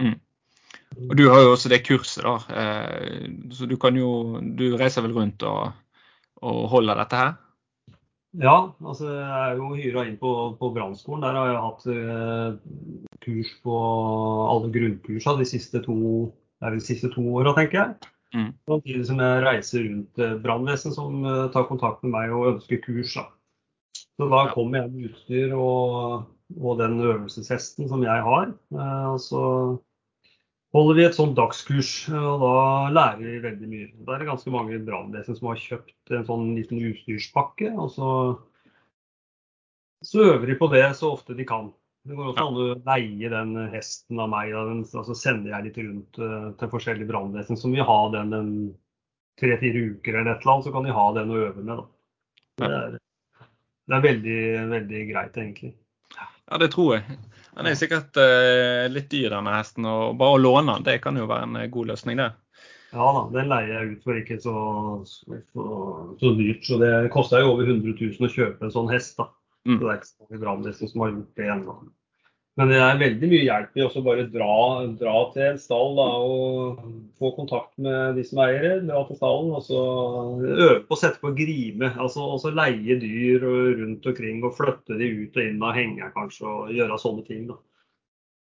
Mm. 0.00 0.18
Og 1.06 1.14
Du 1.16 1.24
har 1.30 1.40
jo 1.40 1.54
også 1.54 1.70
det 1.72 1.80
kurset, 1.86 2.26
da. 2.26 2.34
Så 3.56 3.64
du 3.70 3.78
kan 3.80 3.96
jo 3.96 4.42
Du 4.58 4.74
reiser 4.76 5.06
vel 5.06 5.16
rundt 5.16 5.46
og 5.48 5.70
og 6.40 6.68
holder 6.72 7.00
dette 7.02 7.20
her? 7.20 7.32
Ja, 8.38 8.70
altså 8.78 9.08
jeg 9.10 9.38
er 9.50 9.56
jo 9.58 9.72
hyra 9.74 10.04
inn 10.06 10.18
på, 10.20 10.30
på 10.60 10.70
brannskolen. 10.74 11.24
Der 11.24 11.34
har 11.34 11.48
jeg 11.50 11.62
hatt 11.64 11.86
eh, 11.90 13.16
kurs 13.24 13.50
på 13.64 13.80
alle 14.52 14.70
grunnkursa 14.74 15.34
de 15.40 15.46
siste 15.50 15.82
to, 15.82 15.96
de 16.62 16.82
siste 16.84 17.10
to 17.10 17.24
åra, 17.40 17.56
tenker 17.58 17.80
jeg. 17.80 18.12
Mm. 18.36 18.52
Samtidig 18.70 19.06
som 19.08 19.18
jeg 19.24 19.42
reiser 19.42 19.86
rundt 19.88 20.22
eh, 20.22 20.36
brannvesen 20.44 20.94
som 20.94 21.24
eh, 21.26 21.46
tar 21.54 21.66
kontakt 21.66 22.04
med 22.06 22.14
meg 22.14 22.34
og 22.36 22.52
ønsker 22.54 22.82
kurs. 22.84 23.16
Da. 23.18 23.26
Så 23.98 24.28
da 24.30 24.44
kommer 24.54 24.84
jeg 24.84 24.92
med 24.92 25.10
utstyr 25.10 25.56
og, 25.58 26.28
og 26.54 26.78
den 26.78 27.00
øvelseshesten 27.02 27.90
som 27.90 28.06
jeg 28.06 28.26
har. 28.28 28.52
Eh, 28.76 29.06
og 29.10 29.18
så 29.24 29.42
holder 30.74 30.98
vi 30.98 31.06
et 31.06 31.16
sånt 31.16 31.36
dagskurs, 31.38 31.90
og 32.14 32.44
da 32.44 32.52
lærer 32.94 33.24
vi 33.24 33.42
veldig 33.42 33.70
mye. 33.70 33.88
Da 34.06 34.14
er 34.14 34.22
det 34.22 34.30
ganske 34.30 34.52
mange 34.54 34.78
brannvesen 34.86 35.38
som 35.38 35.50
har 35.50 35.62
kjøpt 35.62 36.14
en 36.14 36.26
sånn 36.28 36.46
liten 36.58 36.82
utstyrspakke. 36.90 37.72
og 37.74 37.90
så, 37.96 38.10
så 40.06 40.26
øver 40.28 40.52
de 40.52 40.58
på 40.60 40.70
det 40.72 40.84
så 40.98 41.14
ofte 41.16 41.34
de 41.38 41.46
kan. 41.48 41.72
Det 42.06 42.16
går 42.16 42.30
også 42.30 42.46
an 42.46 42.60
å 42.62 42.68
leie 42.86 43.32
den 43.32 43.56
hesten 43.74 44.22
av 44.22 44.30
meg. 44.32 44.54
og 44.56 44.86
så 44.88 45.02
altså 45.02 45.16
sender 45.18 45.52
jeg 45.52 45.66
litt 45.66 45.82
rundt 45.82 46.22
uh, 46.22 46.52
til 46.60 46.72
forskjellige 46.72 47.10
brannvesen 47.10 47.60
som 47.60 47.74
vil 47.74 47.84
ha 47.84 48.00
den 48.14 48.32
en 48.36 48.54
tre-fire 49.40 49.84
uker 49.94 50.16
eller 50.16 50.34
et 50.34 50.42
eller 50.42 50.54
annet, 50.54 50.68
så 50.68 50.72
kan 50.72 50.86
de 50.86 50.96
ha 50.96 51.06
den 51.16 51.32
å 51.32 51.42
øve 51.48 51.64
med. 51.64 51.80
Da. 51.80 51.86
Det 52.60 52.70
er, 52.78 52.96
det 53.90 53.96
er 53.96 54.06
veldig, 54.06 54.40
veldig 54.70 55.04
greit, 55.10 55.38
egentlig. 55.40 55.74
Ja, 56.50 56.58
det 56.58 56.70
tror 56.74 56.96
jeg. 56.96 57.18
Den 57.56 57.68
er 57.68 57.76
sikkert 57.78 58.16
uh, 58.18 58.86
litt 58.90 59.10
dyr, 59.12 59.30
denne 59.34 59.54
hesten. 59.54 59.86
og 59.86 60.16
Bare 60.20 60.38
å 60.38 60.40
låne 60.40 60.76
den, 60.76 60.86
det 60.86 61.00
kan 61.04 61.18
jo 61.18 61.28
være 61.30 61.48
en 61.48 61.58
eh, 61.60 61.70
god 61.72 61.92
løsning, 61.92 62.20
det. 62.22 62.30
Ja 62.90 63.06
da, 63.14 63.20
den 63.30 63.50
leier 63.52 63.70
jeg 63.70 63.90
ut 63.92 64.06
for 64.06 64.18
ikke 64.18 64.38
så, 64.42 64.54
så, 65.06 65.66
så 66.18 66.32
dyrt. 66.38 66.64
Så 66.66 66.78
det 66.82 66.92
koster 67.14 67.44
jo 67.44 67.52
over 67.54 67.68
100 67.68 67.94
000 67.94 68.26
å 68.26 68.32
kjøpe 68.32 68.66
en 68.66 68.74
sånn 68.74 68.90
hest. 68.90 69.14
da. 69.20 69.28
Mm. 69.68 69.76
Så 69.76 69.82
det 69.82 69.90
er 69.92 69.98
ikke 70.00 70.10
så 70.10 70.24
mange 70.24 70.42
brannvesen 70.44 70.90
som 70.90 71.04
har 71.04 71.12
gjort 71.14 71.38
det 71.38 71.50
ennå. 71.54 71.76
Men 72.58 72.68
det 72.72 72.80
er 72.82 72.98
veldig 72.98 73.28
mye 73.30 73.44
hjelp 73.46 73.78
i 73.78 73.82
å 73.86 74.02
bare 74.04 74.24
dra, 74.28 74.54
dra, 74.98 75.14
til 75.32 75.44
en 75.46 75.60
stall 75.62 75.94
da, 75.96 76.06
og 76.18 76.80
få 77.20 77.30
kontakt 77.36 77.70
med 77.80 78.18
de 78.18 78.24
som 78.26 78.42
eier. 78.42 78.82
Dra 78.88 79.04
til 79.06 79.18
stallen 79.20 79.52
og 79.54 79.62
så 79.64 79.82
øve 80.42 80.80
på 80.88 80.96
å 80.96 80.98
sette 80.98 81.22
på 81.22 81.32
grime. 81.38 81.92
altså 81.94 82.26
også 82.34 82.52
Leie 82.56 82.98
dyr 83.00 83.46
rundt 83.78 84.10
omkring 84.12 84.42
og 84.44 84.56
flytte 84.58 84.98
de 84.98 85.12
ut 85.22 85.38
og 85.38 85.46
inn 85.46 85.62
av 85.62 85.78
henger 85.78 86.12
kanskje. 86.16 86.46
Og 86.50 86.74
gjøre 86.74 86.98
sånne 87.00 87.26
ting. 87.30 87.46
da. 87.52 87.60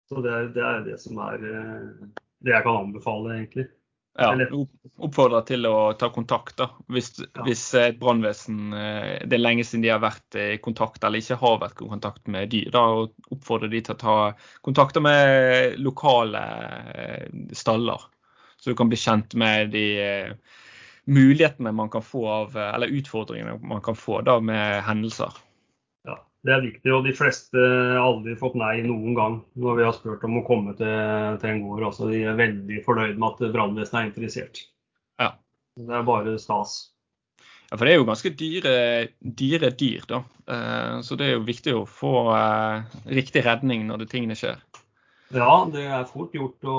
Så 0.09 0.25
det 0.25 0.39
det 0.57 0.65
er 0.65 0.85
det 0.89 0.97
som 0.99 1.21
er 1.29 1.45
eh, 1.45 2.09
det 2.43 2.55
jeg 2.55 2.65
kan 2.65 2.81
anbefale, 2.81 3.35
egentlig. 3.37 3.69
Ja, 4.19 4.33
oppfordre 4.99 5.39
til 5.47 5.67
å 5.69 5.93
ta 5.99 6.09
kontakt 6.11 6.57
da, 6.59 6.65
hvis, 6.91 7.11
ja. 7.21 7.43
hvis 7.45 7.61
et 7.77 7.99
brannvesen 8.01 8.73
eh, 8.75 9.21
det 9.23 9.37
er 9.37 9.43
lenge 9.43 9.63
siden 9.63 9.85
de 9.85 9.91
har 9.93 10.01
vært 10.03 10.35
i 10.35 10.47
kontakt 10.63 11.05
eller 11.05 11.21
ikke 11.21 11.37
har 11.39 11.59
vært 11.61 11.79
i 11.79 11.87
kontakt 11.87 12.25
med 12.27 12.49
dyr. 12.51 12.71
da, 12.73 12.81
og 12.97 13.35
Oppfordre 13.35 13.69
de 13.71 13.79
til 13.85 13.95
å 13.95 14.01
ta 14.01 14.15
kontakter 14.65 15.05
med 15.05 15.77
lokale 15.79 16.41
eh, 16.95 17.27
staller, 17.55 18.09
så 18.59 18.73
du 18.73 18.79
kan 18.79 18.91
bli 18.91 18.99
kjent 18.99 19.37
med 19.39 19.71
de 19.77 19.85
eh, 20.03 20.57
mulighetene 21.07 21.71
man 21.71 21.93
kan 21.93 22.03
få 22.03 22.25
av, 22.27 22.57
eller 22.57 22.91
utfordringene 22.99 23.59
man 23.71 23.85
kan 23.85 23.95
få 23.97 24.19
da 24.25 24.39
med 24.43 24.81
hendelser. 24.89 25.37
Det 26.47 26.53
er 26.55 26.61
viktig, 26.63 26.91
og 26.95 27.03
de 27.03 27.11
fleste 27.15 27.59
har 27.59 27.99
aldri 27.99 28.37
fått 28.39 28.55
nei 28.59 28.77
noen 28.85 29.15
gang 29.17 29.33
når 29.59 29.75
vi 29.75 29.83
har 29.83 29.95
spurt 29.97 30.23
om 30.23 30.37
å 30.39 30.45
komme 30.47 30.75
til, 30.79 31.39
til 31.41 31.51
en 31.51 31.65
gård. 31.65 31.83
Altså, 31.89 32.07
de 32.13 32.21
er 32.23 32.39
veldig 32.39 32.79
fornøyd 32.85 33.19
med 33.19 33.27
at 33.33 33.51
brannvesenet 33.55 33.99
er 33.99 34.07
interessert. 34.07 34.61
Ja. 35.19 35.33
Det 35.75 35.97
er 35.99 36.07
bare 36.07 36.37
stas. 36.39 36.77
Ja, 37.69 37.75
for 37.75 37.85
det 37.85 37.91
er 37.91 37.99
jo 37.99 38.07
ganske 38.07 38.31
dyre, 38.33 38.75
dyre 39.19 39.69
dyr, 39.77 40.05
da. 40.09 40.23
Eh, 40.49 40.95
så 41.05 41.19
det 41.19 41.27
er 41.27 41.35
jo 41.35 41.45
viktig 41.45 41.75
å 41.75 41.83
få 41.85 42.13
eh, 42.33 42.95
riktig 43.19 43.43
redning 43.45 43.83
når 43.89 44.05
det 44.05 44.09
tingene 44.15 44.37
skjer. 44.39 44.63
Ja, 45.35 45.67
det 45.69 45.83
er 45.85 46.07
fort 46.09 46.33
gjort 46.33 46.65
å 46.65 46.77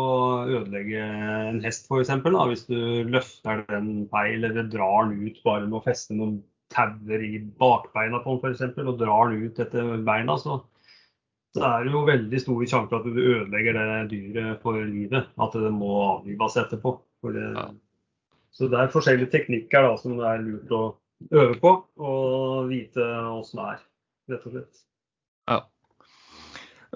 ødelegge 0.48 1.04
en 1.04 1.60
hest 1.62 1.84
f.eks. 1.86 2.10
Hvis 2.50 2.64
du 2.66 2.80
løfter 3.06 3.62
den 3.68 4.08
feil 4.10 4.42
eller 4.48 4.66
drar 4.72 5.12
den 5.12 5.28
ut 5.28 5.38
bare 5.44 5.68
med 5.68 5.78
å 5.78 5.84
feste 5.84 6.16
noen 6.16 6.40
tauer 6.70 7.22
i 7.26 7.38
bakbeina 7.61 8.20
på 8.24 8.37
den 8.42 8.54
f.eks. 8.54 8.78
og 8.85 8.98
drar 9.00 9.30
den 9.30 9.46
ut 9.48 9.61
etter 9.62 9.92
beina, 10.06 10.37
så, 10.38 10.61
så 11.56 11.64
er 11.66 11.87
det 11.87 11.94
jo 11.94 12.06
veldig 12.09 12.40
stor 12.42 12.64
sjanse 12.64 12.90
for 12.92 13.00
at 13.00 13.09
du 13.09 13.20
ødelegger 13.20 13.78
det 13.78 14.00
dyret 14.12 14.64
for 14.64 14.80
livet. 14.80 15.30
At 15.40 15.56
det 15.59 15.72
må 15.74 15.92
avlives 16.06 16.59
etterpå. 16.62 16.96
Det, 17.26 17.46
ja. 17.56 17.68
Så 18.54 18.70
det 18.70 18.78
er 18.80 18.92
forskjellige 18.94 19.33
teknikker 19.35 19.87
da, 19.87 19.96
som 20.00 20.16
det 20.18 20.26
er 20.26 20.44
lurt 20.44 20.72
å 20.74 20.85
øve 21.30 21.59
på 21.61 21.74
og 22.00 22.70
vite 22.70 23.04
åssen 23.35 23.61
det 23.61 23.66
er, 23.74 23.83
rett 24.33 24.46
og 24.48 24.54
slett. 24.54 24.80
Ja. 25.50 25.59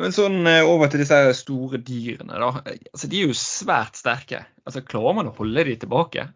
Men 0.01 0.15
sånn 0.15 0.41
eh, 0.51 0.67
over 0.67 0.91
til 0.91 1.05
disse 1.05 1.19
store 1.39 1.79
dyrene. 1.79 2.41
da. 2.41 2.49
Altså, 2.93 3.11
de 3.11 3.21
er 3.21 3.29
jo 3.29 3.37
svært 3.39 4.01
sterke. 4.01 4.43
Altså, 4.65 4.83
Klarer 4.87 5.21
man 5.21 5.31
å 5.31 5.37
holde 5.37 5.67
de 5.69 5.77
tilbake? 5.85 6.27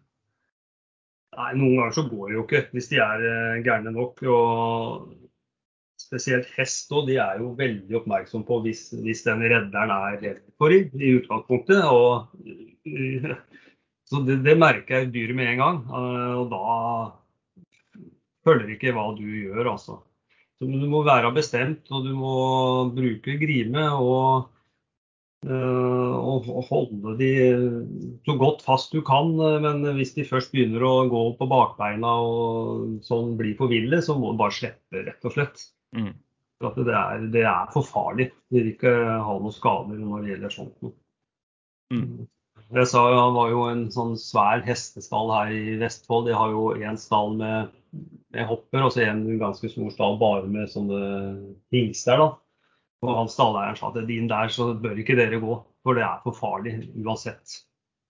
Nei, 1.39 1.53
Noen 1.55 1.77
ganger 1.77 1.95
så 1.95 2.03
går 2.09 2.27
det 2.27 2.35
jo 2.35 2.43
ikke 2.43 2.63
hvis 2.75 2.89
de 2.91 2.99
er 3.03 3.25
eh, 3.29 3.61
gærne 3.63 3.93
nok. 3.95 4.23
og 4.27 5.15
Spesielt 5.99 6.47
hest 6.55 6.91
òg, 6.95 7.05
de 7.09 7.19
er 7.21 7.39
jo 7.41 7.53
veldig 7.59 7.99
oppmerksom 7.99 8.43
på 8.47 8.61
hvis, 8.63 8.87
hvis 9.03 9.21
den 9.27 9.43
redderen 9.45 9.93
er 9.93 10.17
helt 10.23 10.43
dem 10.59 11.01
i 11.05 11.13
utgangspunktet. 11.19 11.83
og 11.85 12.27
så 14.09 14.23
det, 14.25 14.39
det, 14.47 14.55
merker 14.57 15.03
jeg 15.03 15.11
dyret 15.13 15.37
med 15.37 15.53
en 15.53 15.63
gang. 15.63 15.81
Eh, 15.87 16.35
og 16.41 16.51
da 16.51 16.63
følger 18.47 18.75
ikke 18.75 18.95
hva 18.95 19.09
du 19.15 19.25
gjør, 19.27 19.75
altså. 19.75 19.99
Så 20.59 20.67
du 20.67 20.87
må 20.91 21.05
være 21.07 21.31
bestemt, 21.31 21.85
og 21.93 22.03
du 22.03 22.15
må 22.17 22.37
bruke 22.95 23.37
grime. 23.39 23.85
og 23.95 24.49
og 25.47 26.47
holde 26.67 27.13
de 27.19 27.29
så 28.27 28.35
godt 28.39 28.63
fast 28.65 28.91
du 28.91 29.01
kan. 29.05 29.31
Eh, 29.39 29.59
men 29.63 29.85
hvis 29.95 30.15
de 30.17 30.27
først 30.27 30.51
begynner 30.51 30.83
å 30.83 30.95
gå 31.11 31.21
på 31.39 31.47
bakbeina 31.49 32.15
og 32.25 32.97
sånn 33.07 33.37
blir 33.39 33.55
for 33.59 33.71
ville, 33.71 34.01
så 34.03 34.17
må 34.19 34.33
du 34.33 34.41
bare 34.41 34.57
slippe, 34.57 35.05
rett 35.05 35.29
og 35.29 35.35
slett. 35.37 35.63
Mm. 35.95 36.11
For 36.59 36.83
det 36.83 36.95
er, 36.95 37.29
det 37.31 37.45
er, 37.47 37.69
for 37.71 37.87
farlig. 37.87 38.33
De 38.51 38.59
vil 38.59 38.73
ikke 38.73 38.91
ha 39.23 39.37
noen 39.39 39.55
skader 39.55 40.01
når 40.01 40.25
det 40.25 40.35
gjelder 40.35 40.57
sånt 40.57 40.91
Mm. 41.89 42.27
Jeg 42.69 42.85
sa 42.85 43.01
Han 43.01 43.33
var 43.33 43.47
jo 43.49 43.63
en 43.65 43.87
sånn 43.89 44.11
svær 44.21 44.59
hestestall 44.61 45.31
her 45.33 45.53
i 45.55 45.77
Vestfold. 45.81 46.27
De 46.27 46.35
har 46.37 46.51
jo 46.53 46.67
én 46.77 46.99
stall 47.01 47.33
med, 47.39 47.71
med 48.35 48.45
hopper 48.45 48.85
og 48.85 48.93
så 48.93 49.07
en 49.07 49.23
ganske 49.41 49.71
stor 49.71 49.89
stall 49.95 50.19
bare 50.21 50.45
med 50.45 50.69
sånne 50.69 50.99
hingster. 51.73 52.21
da. 52.21 52.27
Og 53.05 53.15
han 53.15 53.31
stalleieren 53.31 53.77
sa 53.79 53.89
at 53.93 54.07
din 54.09 54.27
der 54.27 54.51
så 54.51 54.73
bør 54.75 54.99
ikke 54.99 55.15
dere 55.19 55.39
gå, 55.39 55.55
for 55.85 55.95
det 55.95 56.03
er 56.03 56.19
for 56.25 56.35
farlig 56.35 56.75
uansett. 56.99 57.61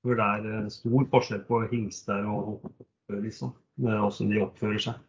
For 0.02 0.17
det 0.17 0.25
er 0.25 0.47
eh, 0.49 0.71
stor 0.73 1.06
forskjell 1.12 1.43
på 1.45 1.62
hingster 1.69 2.25
og 2.30 2.65
liksom, 3.12 3.54
åssen 3.99 4.34
de 4.34 4.41
oppfører 4.41 4.82
seg. 4.82 4.99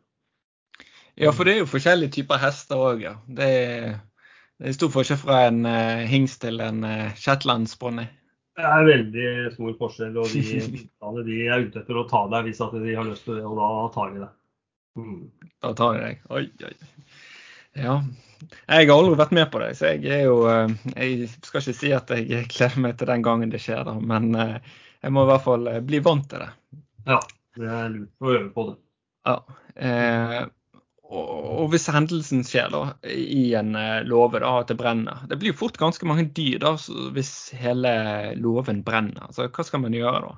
Ja, 1.21 1.33
for 1.37 1.45
det 1.45 1.55
er 1.55 1.63
jo 1.63 1.71
forskjellige 1.71 2.15
typer 2.19 2.41
hester 2.41 2.81
òg, 2.81 3.03
ja. 3.05 3.17
Det 3.27 3.49
er, 3.49 3.99
det 4.61 4.71
er, 4.71 4.77
stor 4.77 4.93
forskjell 4.95 5.21
fra 5.21 5.43
en 5.49 5.67
uh, 5.67 6.07
hingst 6.09 6.41
til 6.45 6.63
en 6.65 6.85
uh, 6.87 7.11
shetlandsponni. 7.19 8.07
Det 8.57 8.69
er 8.69 8.87
veldig 8.89 9.29
stor 9.55 9.75
forskjell, 9.81 10.17
og 10.21 10.33
de, 10.33 11.25
de 11.27 11.37
er 11.47 11.67
ute 11.67 11.83
etter 11.83 11.99
å 12.01 12.07
ta 12.09 12.27
deg 12.33 12.49
hvis 12.49 12.61
de 12.61 12.97
har 12.97 13.09
lyst 13.09 13.27
til 13.29 13.39
det, 13.39 13.45
og 13.49 13.57
da 13.61 13.69
tar 13.95 14.15
de 14.15 14.25
deg. 14.25 14.35
Da 15.65 15.73
tar 15.77 15.97
de 15.97 16.03
deg. 16.05 16.25
Oi, 16.37 16.45
oi. 16.67 16.75
Ja. 17.79 18.01
Jeg 18.67 18.89
har 18.89 18.97
aldri 18.97 19.19
vært 19.21 19.35
med 19.37 19.51
på 19.53 19.61
det, 19.63 19.73
så 19.79 19.91
jeg 19.93 20.07
er 20.15 20.23
jo 20.25 20.39
eh, 20.49 20.71
Jeg 20.95 21.29
skal 21.45 21.61
ikke 21.61 21.77
si 21.77 21.91
at 21.95 22.13
jeg 22.17 22.47
gleder 22.51 22.85
meg 22.87 22.97
til 22.99 23.11
den 23.11 23.25
gangen 23.27 23.53
det 23.53 23.61
skjer, 23.63 23.83
da, 23.87 23.97
men 24.01 24.31
eh, 24.35 24.57
jeg 25.05 25.15
må 25.15 25.27
i 25.27 25.31
hvert 25.31 25.45
fall 25.45 25.69
eh, 25.71 25.83
bli 25.85 26.01
vant 26.05 26.27
til 26.31 26.43
det. 26.45 26.49
Ja, 27.09 27.21
det 27.59 27.69
er 27.69 27.93
lurt 27.93 28.25
å 28.25 28.33
øve 28.33 28.49
på 28.55 28.65
det. 28.71 28.79
Ja. 29.29 29.37
Eh, 29.77 30.41
og 31.11 31.73
hvis 31.73 31.89
hendelsen 31.91 32.45
skjer 32.47 32.69
da, 32.71 32.81
i 33.11 33.51
en 33.59 33.75
låve, 34.07 34.39
da, 34.45 34.53
at 34.61 34.69
det 34.71 34.77
brenner 34.79 35.25
Det 35.27 35.41
blir 35.41 35.51
jo 35.51 35.57
fort 35.59 35.79
ganske 35.81 36.07
mange 36.07 36.29
dyr 36.37 36.61
da, 36.63 36.77
hvis 37.17 37.33
hele 37.59 37.91
låven 38.39 38.85
brenner. 38.87 39.27
Så 39.35 39.49
hva 39.51 39.67
skal 39.67 39.83
man 39.83 39.97
gjøre 39.97 40.21
da? 40.29 40.37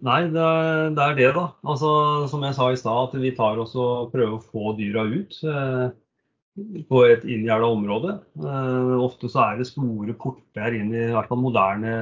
Nei, 0.00 0.22
det 0.32 0.40
er, 0.40 0.86
det 0.96 1.04
er 1.04 1.18
det, 1.18 1.32
da. 1.36 1.48
Altså, 1.68 1.90
som 2.32 2.44
jeg 2.46 2.56
sa 2.56 2.70
i 2.72 2.78
stad, 2.80 3.10
at 3.10 3.20
vi 3.20 3.34
tar 3.36 3.60
oss 3.60 3.74
og 3.76 4.12
prøver 4.14 4.38
å 4.38 4.44
få 4.44 4.72
dyra 4.78 5.04
ut 5.04 5.36
eh, 5.44 5.90
på 6.88 7.02
et 7.06 7.26
inngjerda 7.28 7.68
område. 7.68 8.14
Eh, 8.40 8.94
ofte 9.04 9.28
så 9.32 9.44
er 9.44 9.60
det 9.60 9.68
store 9.68 10.16
porter 10.18 10.78
inn 10.78 10.94
i, 10.96 11.04
hvert 11.12 11.28
fall 11.28 11.42
moderne 11.44 11.92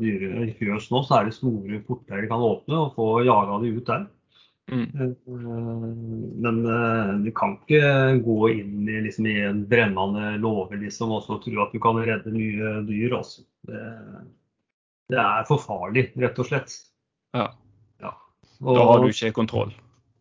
dyrefjøs 0.00 0.90
nå, 0.90 1.04
så 1.06 1.20
er 1.20 1.30
det 1.30 1.36
store 1.38 1.80
porter 1.86 2.24
de 2.24 2.30
kan 2.30 2.42
åpne 2.42 2.82
og 2.82 2.98
få 2.98 3.08
jaga 3.26 3.60
de 3.62 3.72
ut 3.78 3.90
der. 3.92 4.06
Mm. 4.72 4.86
Eh, 4.86 5.12
men 6.46 6.62
eh, 6.76 7.12
du 7.26 7.30
kan 7.36 7.58
ikke 7.60 8.22
gå 8.24 8.38
inn 8.54 8.88
i, 8.88 9.00
liksom, 9.06 9.28
i 9.30 9.36
en 9.50 9.62
brennende 9.70 10.34
låve 10.42 10.80
liksom, 10.82 11.14
og 11.14 11.28
tro 11.28 11.62
at 11.62 11.74
du 11.74 11.78
kan 11.82 12.00
redde 12.02 12.34
mye 12.34 12.80
dyr. 12.88 13.20
Også. 13.20 13.46
Det, 13.68 13.84
det 15.14 15.20
er 15.20 15.46
for 15.46 15.62
farlig, 15.62 16.08
rett 16.18 16.42
og 16.42 16.50
slett. 16.50 16.74
Ja. 17.34 17.48
ja. 18.02 18.12
Og, 18.62 18.76
da 18.76 18.84
har 18.88 19.02
du 19.02 19.10
ikke 19.10 19.34
kontroll? 19.34 19.72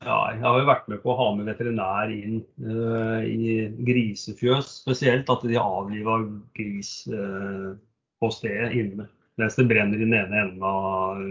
Ja, 0.04 0.18
jeg 0.34 0.42
har 0.44 0.60
jo 0.60 0.68
vært 0.68 0.88
med 0.92 1.00
på 1.04 1.14
å 1.14 1.18
ha 1.20 1.28
med 1.38 1.48
veterinær 1.48 2.12
inn 2.12 2.42
uh, 2.66 3.22
i 3.24 3.70
grisefjøs 3.88 4.72
spesielt. 4.82 5.30
At 5.32 5.46
de 5.48 5.60
avliva 5.60 6.18
gris 6.58 6.96
uh, 7.12 7.72
på 8.20 8.32
stedet 8.34 8.74
inne. 8.80 9.08
Mens 9.40 9.56
det 9.58 9.68
brenner 9.70 9.98
i 9.98 10.04
den 10.04 10.14
ene 10.18 10.42
enden 10.44 10.66
av 10.68 11.22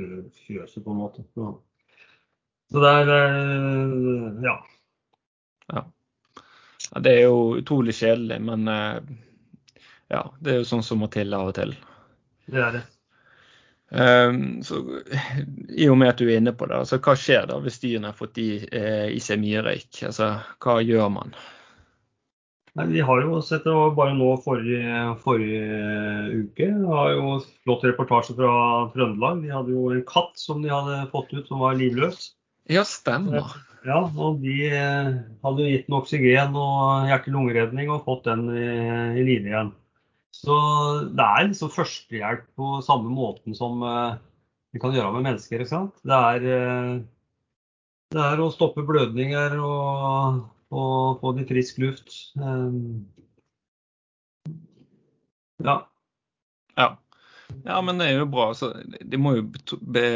fjøset, 0.47 0.81
på 0.83 0.95
en 0.95 1.03
måte. 1.03 1.27
Så, 1.37 1.53
så 2.73 2.83
det 2.83 2.95
er 3.03 3.12
uh, 3.12 4.40
ja. 4.47 4.57
ja. 5.75 5.85
ja. 5.85 5.85
Det 7.05 7.12
er 7.18 7.23
jo 7.27 7.61
utrolig 7.61 7.95
kjedelig, 7.97 8.40
men 8.45 8.66
ja, 10.12 10.27
det 10.45 10.51
er 10.53 10.59
jo 10.61 10.66
sånn 10.68 10.83
som 10.85 11.01
må 11.01 11.09
til 11.12 11.33
av 11.33 11.53
og 11.53 11.55
til. 11.57 11.77
Det 12.53 12.61
er 12.61 12.75
det. 12.75 12.83
Um, 13.92 14.62
så, 14.64 14.78
I 15.68 15.88
og 15.92 15.98
med 16.00 16.14
at 16.14 16.20
du 16.20 16.24
er 16.24 16.38
inne 16.38 16.55
på 16.57 16.64
det, 16.68 16.78
altså, 16.81 16.96
hva 17.05 17.12
skjer 17.18 17.48
da 17.50 17.59
hvis 17.61 17.81
dyrene 17.83 18.09
har 18.09 18.16
fått 18.16 18.38
i, 18.40 18.52
eh, 18.72 19.11
i 19.12 19.18
seg 19.20 19.42
mye 19.42 19.61
røyk? 19.66 19.90
Altså, 20.09 20.31
hva 20.64 20.78
gjør 20.81 21.11
man? 21.12 21.35
Nei, 22.72 22.87
vi 22.88 23.02
har 23.05 23.20
jo 23.20 23.42
sett 23.44 23.66
det 23.66 23.72
bare 23.98 24.14
nå 24.16 24.31
forrige, 24.40 25.02
forrige 25.20 26.38
uke. 26.38 26.70
Vi 26.72 26.94
har 26.94 27.11
jo 27.12 27.35
flott 27.66 27.85
reportasje 27.85 28.37
fra 28.38 28.55
Trøndelag. 28.94 29.42
De 29.44 29.52
hadde 29.52 29.74
jo 29.74 29.90
en 29.92 30.00
katt 30.09 30.40
som 30.40 30.64
de 30.64 30.72
hadde 30.72 31.02
fått 31.12 31.35
ut 31.37 31.52
som 31.52 31.61
var 31.61 31.76
livløs. 31.76 32.31
Ja, 32.72 32.87
stemmer. 32.88 33.52
Ja, 33.85 33.98
og 34.07 34.40
De 34.40 34.57
eh, 34.70 35.12
hadde 35.44 35.68
gitt 35.68 35.88
den 35.90 35.98
oksygen 35.98 36.57
og 36.57 37.11
hjerte-lungeredning 37.11 37.92
og 37.92 38.07
fått 38.09 38.24
den 38.31 38.48
i, 38.55 38.66
i 39.20 39.26
live 39.26 39.52
igjen. 39.52 39.72
Så 40.42 40.55
det 41.14 41.22
er 41.22 41.48
liksom 41.48 41.70
førstehjelp 41.70 42.46
på 42.59 42.74
samme 42.83 43.12
måten 43.14 43.55
som 43.55 43.83
uh, 43.87 44.18
vi 44.74 44.81
kan 44.83 44.94
gjøre 44.94 45.12
med 45.14 45.28
mennesker. 45.28 45.62
ikke 45.62 45.70
sant? 45.70 46.00
Det 46.02 46.18
er, 46.18 46.46
uh, 46.50 46.96
det 48.16 48.24
er 48.26 48.42
å 48.42 48.50
stoppe 48.55 48.83
blødninger 48.87 49.55
og, 49.62 50.42
få 50.72 51.35
de 51.37 51.44
frisk 51.46 51.78
luft. 51.83 52.14
Um, 52.40 53.05
ja. 55.62 55.76
ja. 56.81 56.88
Ja, 57.64 57.81
men 57.85 58.00
det 58.00 58.09
er 58.09 58.22
jo 58.22 58.28
bra. 58.33 58.48
Det, 59.00 59.18
må 59.20 59.35
jo, 59.37 59.44
be, 59.94 60.07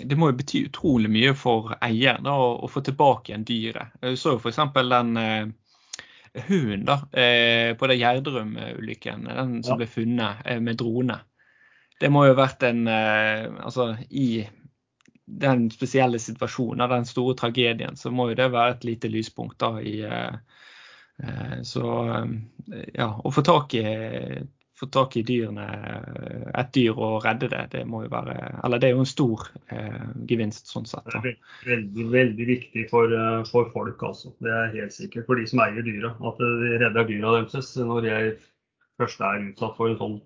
det 0.00 0.16
må 0.18 0.30
jo 0.30 0.38
bety 0.38 0.64
utrolig 0.70 1.10
mye 1.12 1.34
for 1.38 1.76
eieren 1.84 2.26
å, 2.30 2.66
få 2.72 2.82
tilbake 2.86 3.30
igjen 3.30 3.46
dyret. 3.46 3.94
Jeg 4.02 4.18
så 4.18 4.34
jo 4.34 4.40
f.eks. 4.40 4.62
den 4.74 5.20
eh, 5.20 5.52
hunden 6.34 6.84
da, 6.84 6.98
eh, 7.12 7.76
på 7.76 7.86
det 7.86 7.98
Gjerdrum-ulykken, 8.00 9.24
den 9.24 9.62
som 9.62 9.74
ja. 9.74 9.78
ble 9.82 9.86
funnet 9.90 10.42
eh, 10.44 10.60
med 10.60 10.78
drone. 10.80 11.20
Det 12.00 12.10
må 12.10 12.24
jo 12.26 12.34
ha 12.34 12.40
vært 12.42 12.64
en 12.66 12.88
eh, 12.90 13.46
Altså, 13.62 13.94
i 14.10 14.44
den 15.24 15.68
spesielle 15.72 16.18
situasjonen, 16.20 16.88
den 16.90 17.06
store 17.08 17.36
tragedien, 17.38 17.96
så 17.96 18.10
må 18.12 18.28
jo 18.30 18.38
det 18.42 18.50
være 18.52 18.74
et 18.74 18.84
lite 18.84 19.08
lyspunkt 19.08 19.56
da 19.62 19.78
i 19.80 20.02
Så 21.64 21.84
ja, 22.92 23.06
å 23.06 23.30
få 23.32 23.42
tak 23.46 23.74
i 23.78 23.84
få 24.78 24.88
tak 24.90 25.16
i 25.16 25.22
dyrene, 25.26 25.64
et 26.58 26.70
dyr 26.74 26.98
og 26.98 27.24
redde 27.24 27.48
det, 27.52 27.62
det 27.76 27.82
må 27.86 28.02
jo 28.04 28.10
være 28.10 28.34
Eller 28.66 28.82
det 28.82 28.88
er 28.88 28.96
jo 28.96 29.04
en 29.04 29.10
stor 29.10 29.44
eh, 29.70 30.06
gevinst 30.28 30.72
sånn 30.72 30.88
sett. 30.90 31.06
Da. 31.12 31.22
Det 31.22 31.34
er 31.36 31.68
veldig, 31.68 32.06
veldig 32.10 32.48
viktig 32.48 32.86
for, 32.90 33.14
eh, 33.14 33.40
for, 33.50 33.70
folk, 33.74 34.02
altså. 34.02 34.34
Det 34.42 34.50
er 34.50 34.74
helt 34.74 34.96
sikkert. 34.96 35.28
For 35.28 35.38
de 35.38 35.46
som 35.50 35.62
eier 35.62 35.86
dyra. 35.86 36.14
At 36.26 36.42
de 36.42 36.74
redder 36.82 37.10
dyra 37.10 37.36
deres 37.38 37.74
når 37.78 38.06
de 38.08 38.20
først 39.00 39.22
er 39.26 39.48
utsatt 39.48 39.78
for 39.78 39.90
en 39.90 40.00
sånn 40.00 40.20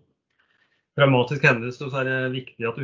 dramatisk 0.98 1.44
hendelse, 1.46 1.90
så 1.92 2.00
er 2.00 2.08
det 2.08 2.18
viktig 2.34 2.68
at, 2.68 2.80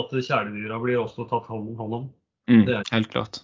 at 0.00 0.14
kjæledyra 0.16 0.78
blir 0.82 1.02
også 1.02 1.26
tatt 1.30 1.50
hånd 1.50 1.74
om. 1.82 2.06
Mm, 2.50 2.68
helt 2.90 3.10
klart. 3.12 3.42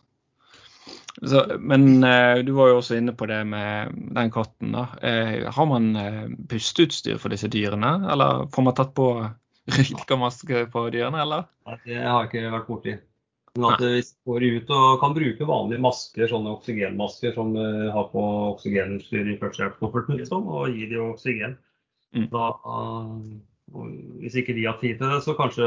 Så, 1.23 1.57
men 1.59 2.05
eh, 2.05 2.39
du 2.47 2.53
var 2.53 2.71
jo 2.71 2.79
også 2.79 2.99
inne 2.99 3.13
på 3.17 3.27
det 3.27 3.41
med 3.49 3.95
den 4.15 4.31
katten. 4.31 4.73
da. 4.75 4.87
Eh, 5.03 5.49
har 5.55 5.67
man 5.67 5.91
eh, 5.97 6.25
pusteutstyr 6.51 7.19
for 7.19 7.35
disse 7.35 7.51
dyrene, 7.51 7.97
eller 8.13 8.47
får 8.55 8.67
man 8.67 8.77
tatt 8.79 8.95
på 8.95 9.11
røykamaske 9.79 10.69
på 10.73 10.87
dyrene, 10.95 11.23
eller? 11.25 11.49
Nei, 11.67 11.79
det 11.87 12.01
har 12.05 12.23
jeg 12.23 12.31
ikke 12.31 12.55
vært 12.55 12.71
borti. 12.71 12.97
Men 13.59 13.73
at 13.73 13.83
vi 13.83 14.03
går 14.29 14.45
ut 14.45 14.71
og 14.77 15.01
kan 15.03 15.15
bruke 15.17 15.47
vanlige 15.49 15.83
masker, 15.83 16.29
sånne 16.31 16.53
oksygenmasker 16.55 17.33
som 17.35 17.57
uh, 17.59 17.89
har 17.91 18.07
på 18.13 18.23
oksygenutstyr 18.53 19.33
i 19.33 19.39
førstehjelpskofferten, 19.41 20.21
liksom, 20.21 20.47
og 20.47 20.77
gi 20.77 20.87
dem 20.93 21.09
oksygen. 21.09 21.57
Mm. 22.15 22.29
Da, 22.31 22.53
uh, 22.63 23.81
hvis 24.23 24.37
ikke 24.39 24.55
de 24.55 24.69
har 24.69 24.79
tid 24.79 25.01
til 25.01 25.11
det, 25.11 25.19
så 25.27 25.35
kanskje 25.37 25.67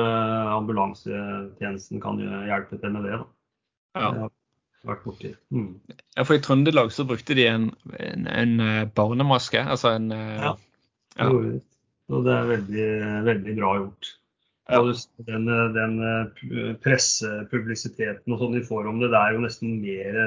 ambulansetjenesten 0.55 1.99
kan 2.05 2.21
hjelpe 2.21 2.79
til 2.79 2.95
med 2.95 3.09
det. 3.09 3.19
Da. 3.19 4.05
Ja 4.05 4.29
vært 4.87 5.03
borti. 5.05 5.33
Mm. 5.53 5.73
Ja, 6.15 6.23
for 6.25 6.37
I 6.37 6.41
Trøndelag 6.43 6.91
så 6.95 7.05
brukte 7.09 7.35
de 7.37 7.45
en, 7.49 7.67
en, 7.97 8.27
en 8.27 8.53
eh, 8.65 8.85
barnemaske. 8.97 9.61
Altså 9.61 9.95
en 9.97 10.11
eh, 10.15 10.47
Ja. 10.47 10.55
de. 11.27 11.59
Og 12.11 12.25
det 12.25 12.33
er 12.35 12.49
veldig, 12.49 12.87
veldig 13.27 13.55
bra 13.59 13.73
gjort. 13.79 14.13
Ja. 14.71 14.79
Den, 15.27 15.49
den 15.75 15.97
eh, 16.07 16.71
pressepublisiteten 16.83 18.33
og 18.33 18.39
sånn 18.41 18.55
de 18.55 18.63
får 18.67 18.87
om 18.91 19.01
det, 19.01 19.11
det 19.13 19.19
er 19.19 19.35
jo 19.35 19.43
nesten 19.43 19.77
mer, 19.83 20.19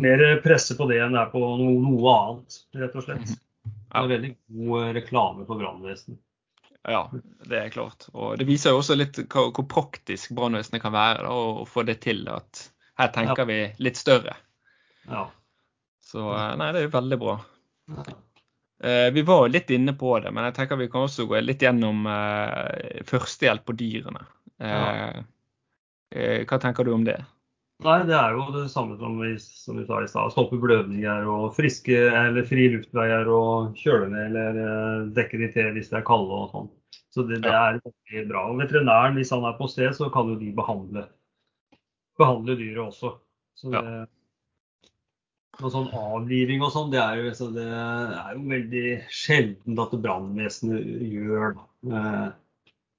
mer 0.00 0.24
presse 0.44 0.76
på 0.78 0.88
det 0.90 1.00
enn 1.04 1.16
det 1.16 1.22
er 1.22 1.30
på 1.32 1.42
noe, 1.42 1.76
noe 1.84 2.16
annet, 2.16 2.58
rett 2.80 2.96
og 2.96 3.06
slett. 3.06 3.28
Mhm. 3.28 3.38
Ja. 3.60 3.76
Det 3.90 4.04
er 4.04 4.10
veldig 4.14 4.28
god 4.56 4.92
reklame 4.96 5.44
for 5.48 5.58
brannvesenet. 5.58 6.20
Ja, 6.88 7.00
det 7.44 7.58
er 7.58 7.72
klart. 7.74 8.06
Og 8.14 8.38
det 8.40 8.46
viser 8.48 8.72
jo 8.72 8.78
også 8.80 8.94
litt 8.96 9.18
hvor, 9.26 9.50
hvor 9.52 9.66
praktisk 9.68 10.30
brannvesenet 10.36 10.80
kan 10.80 10.94
være 10.94 11.26
da, 11.26 11.32
å 11.60 11.66
få 11.68 11.84
det 11.88 11.98
til. 12.06 12.22
at 12.32 12.62
her 13.00 13.12
tenker 13.14 13.48
vi 13.48 13.60
litt 13.82 13.98
større. 14.00 14.36
Ja. 15.08 15.26
Så 16.10 16.26
eh, 16.34 16.52
nei, 16.60 16.70
det 16.74 16.82
er 16.82 16.88
jo 16.88 16.94
veldig 16.96 17.18
bra. 17.20 17.38
Ja. 17.94 18.04
Eh, 18.80 19.08
vi 19.14 19.24
var 19.26 19.44
jo 19.44 19.54
litt 19.54 19.70
inne 19.74 19.94
på 19.98 20.14
det, 20.24 20.32
men 20.34 20.48
jeg 20.48 20.56
tenker 20.56 20.80
vi 20.80 20.88
kan 20.92 21.06
også 21.06 21.28
gå 21.30 21.40
litt 21.44 21.62
gjennom 21.64 22.06
eh, 22.10 23.02
førstehjelp 23.08 23.66
på 23.68 23.76
dyrene. 23.80 24.24
Ja. 24.60 25.22
hva 26.44 26.56
tenker 26.60 26.84
du 26.84 26.90
om 26.92 27.04
det? 27.06 27.16
Nei, 27.80 27.94
Det 28.04 28.12
er 28.12 28.34
jo 28.36 28.42
det 28.52 28.66
samme 28.68 28.98
som 29.00 29.14
vi, 29.22 29.30
som 29.40 29.78
vi 29.80 29.86
sa 29.88 30.02
i 30.04 30.08
stad. 30.10 30.34
Stoppe 30.34 30.58
blødninger 30.60 31.24
og 31.32 31.54
friske 31.56 31.96
eller 31.96 32.44
fri 32.44 32.66
luftveier 32.74 33.30
og 33.32 33.78
kjøle 33.80 34.10
ned 34.12 34.36
eller 34.36 35.06
dekke 35.16 35.40
de 35.40 35.48
til 35.54 35.70
hvis 35.78 35.88
det 35.88 36.02
er 36.02 36.04
kalde 36.10 36.42
og 36.42 36.52
sånn. 36.52 36.68
Så 37.14 37.24
det, 37.24 37.40
det 37.46 37.54
er 37.54 37.80
veldig 37.80 38.26
bra. 38.28 38.44
Og 38.50 38.60
Veterinæren, 38.60 39.16
hvis 39.16 39.32
han 39.32 39.46
er 39.48 39.56
på 39.56 39.70
sted, 39.70 39.94
så 39.96 40.10
kan 40.12 40.28
jo 40.28 40.36
de 40.42 40.52
behandle 40.54 41.06
behandle 42.20 42.56
dyret 42.60 42.82
også. 42.84 43.14
Så 43.58 43.72
det, 43.72 43.82
ja. 43.84 44.06
Noe 45.60 45.72
sånn 45.72 45.90
avliving 45.92 46.62
og 46.64 46.70
sånn, 46.72 46.92
det 46.92 47.00
er 47.02 47.18
jo, 47.20 47.48
det 47.52 47.64
er 47.66 48.36
jo 48.36 48.44
veldig 48.48 48.84
sjeldent 49.12 49.82
at 49.82 49.96
brannvesenet 50.06 50.86
gjør. 51.10 51.58
Eh, 51.90 52.28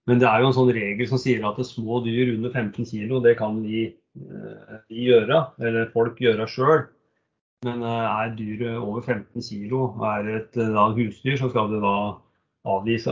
men 0.10 0.22
det 0.22 0.28
er 0.30 0.42
jo 0.42 0.50
en 0.50 0.58
sånn 0.58 0.74
regel 0.76 1.10
som 1.10 1.22
sier 1.22 1.46
at 1.48 1.62
små 1.66 2.02
dyr 2.06 2.36
under 2.36 2.54
15 2.54 2.86
kg, 2.90 3.16
det 3.26 3.36
kan 3.40 3.62
vi, 3.66 3.86
eh, 4.22 4.82
vi 4.92 5.08
gjøre, 5.08 5.46
eller 5.62 5.94
folk 5.96 6.22
gjøre 6.22 6.50
sjøl. 6.50 6.84
Men 7.66 7.86
eh, 7.86 8.10
er 8.10 8.36
dyret 8.38 8.78
over 8.82 9.06
15 9.06 9.46
kg 9.48 9.78
og 9.80 10.06
er 10.12 10.30
et 10.40 10.60
da, 10.60 10.90
husdyr, 10.98 11.40
så 11.42 11.50
skal 11.50 11.72
det 11.74 11.82
da 11.82 11.96
avlives 12.70 13.08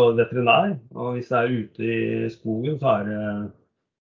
av 0.00 0.16
veterinær. 0.20 0.78
Og 0.96 1.18
hvis 1.18 1.28
det 1.32 1.40
er 1.40 1.54
ute 1.58 1.92
i 1.98 2.32
skogen, 2.32 2.78
så 2.80 2.96
er 2.98 3.08
det 3.10 3.22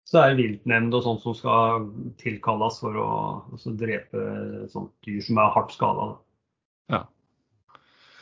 så 0.07 0.21
er 0.21 0.31
det 0.31 0.39
viltnemnd 0.39 0.95
og 0.95 1.03
sånt 1.03 1.23
som 1.23 1.33
skal 1.35 1.87
tilkalles 2.21 2.77
for 2.79 2.95
å 2.95 3.07
altså, 3.51 3.73
drepe 3.75 4.21
sånt 4.71 4.93
dyr 5.03 5.19
som 5.25 5.39
er 5.43 5.55
hardt 5.55 5.73
skada. 5.75 6.05
Ja. 6.93 7.01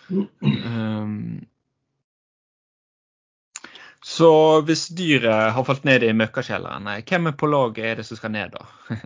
Um, 0.09 1.43
så 4.05 4.31
hvis 4.65 4.87
dyret 4.97 5.53
har 5.53 5.67
falt 5.67 5.85
ned 5.85 6.05
i 6.05 6.13
møkkakjelleren, 6.17 6.89
hvem 7.05 7.29
er 7.29 7.37
på 7.37 7.49
laget 7.49 7.85
er 7.91 8.01
det 8.01 8.07
som 8.09 8.17
skal 8.17 8.33
ned 8.33 8.57
da? 8.57 8.65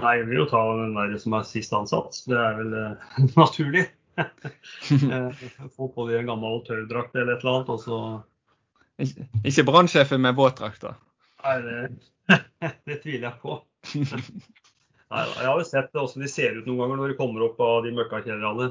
Nei, 0.00 0.16
jeg 0.18 0.26
vil 0.30 0.40
jo 0.40 0.48
ta 0.50 0.62
den 0.80 0.96
der 0.96 1.12
som 1.22 1.36
er 1.36 1.44
sist 1.46 1.76
ansatt. 1.76 2.16
Det 2.26 2.40
er 2.40 2.56
vel 2.62 2.72
uh, 2.72 3.20
naturlig. 3.42 3.86
Eh, 4.94 5.44
få 5.74 5.88
på 5.90 6.04
de 6.06 6.20
en 6.20 6.28
gammel 6.28 6.60
tørrdrakt 6.62 7.16
eller 7.16 7.34
et 7.34 7.40
eller 7.42 7.56
annet, 7.56 7.70
og 7.72 7.80
så 7.82 7.96
ikke 9.42 9.64
brannsjefen 9.66 10.22
med 10.22 10.36
våtdrakt, 10.38 10.84
da? 10.84 10.92
Nei, 11.42 11.54
det, 11.64 11.78
det, 12.86 12.98
tviler 13.02 13.28
jeg 13.28 13.36
på. 13.42 13.58
Nei, 15.14 15.24
jeg 15.28 15.46
har 15.46 15.60
jo 15.60 15.66
sett 15.68 15.92
hvordan 15.94 16.24
de 16.24 16.30
ser 16.30 16.56
ut 16.58 16.68
noen 16.68 16.80
ganger 16.82 17.00
når 17.00 17.12
de 17.12 17.18
kommer 17.18 17.44
opp 17.46 17.60
av 17.62 17.84
de 17.84 17.92
møkkakjellerne. 17.94 18.70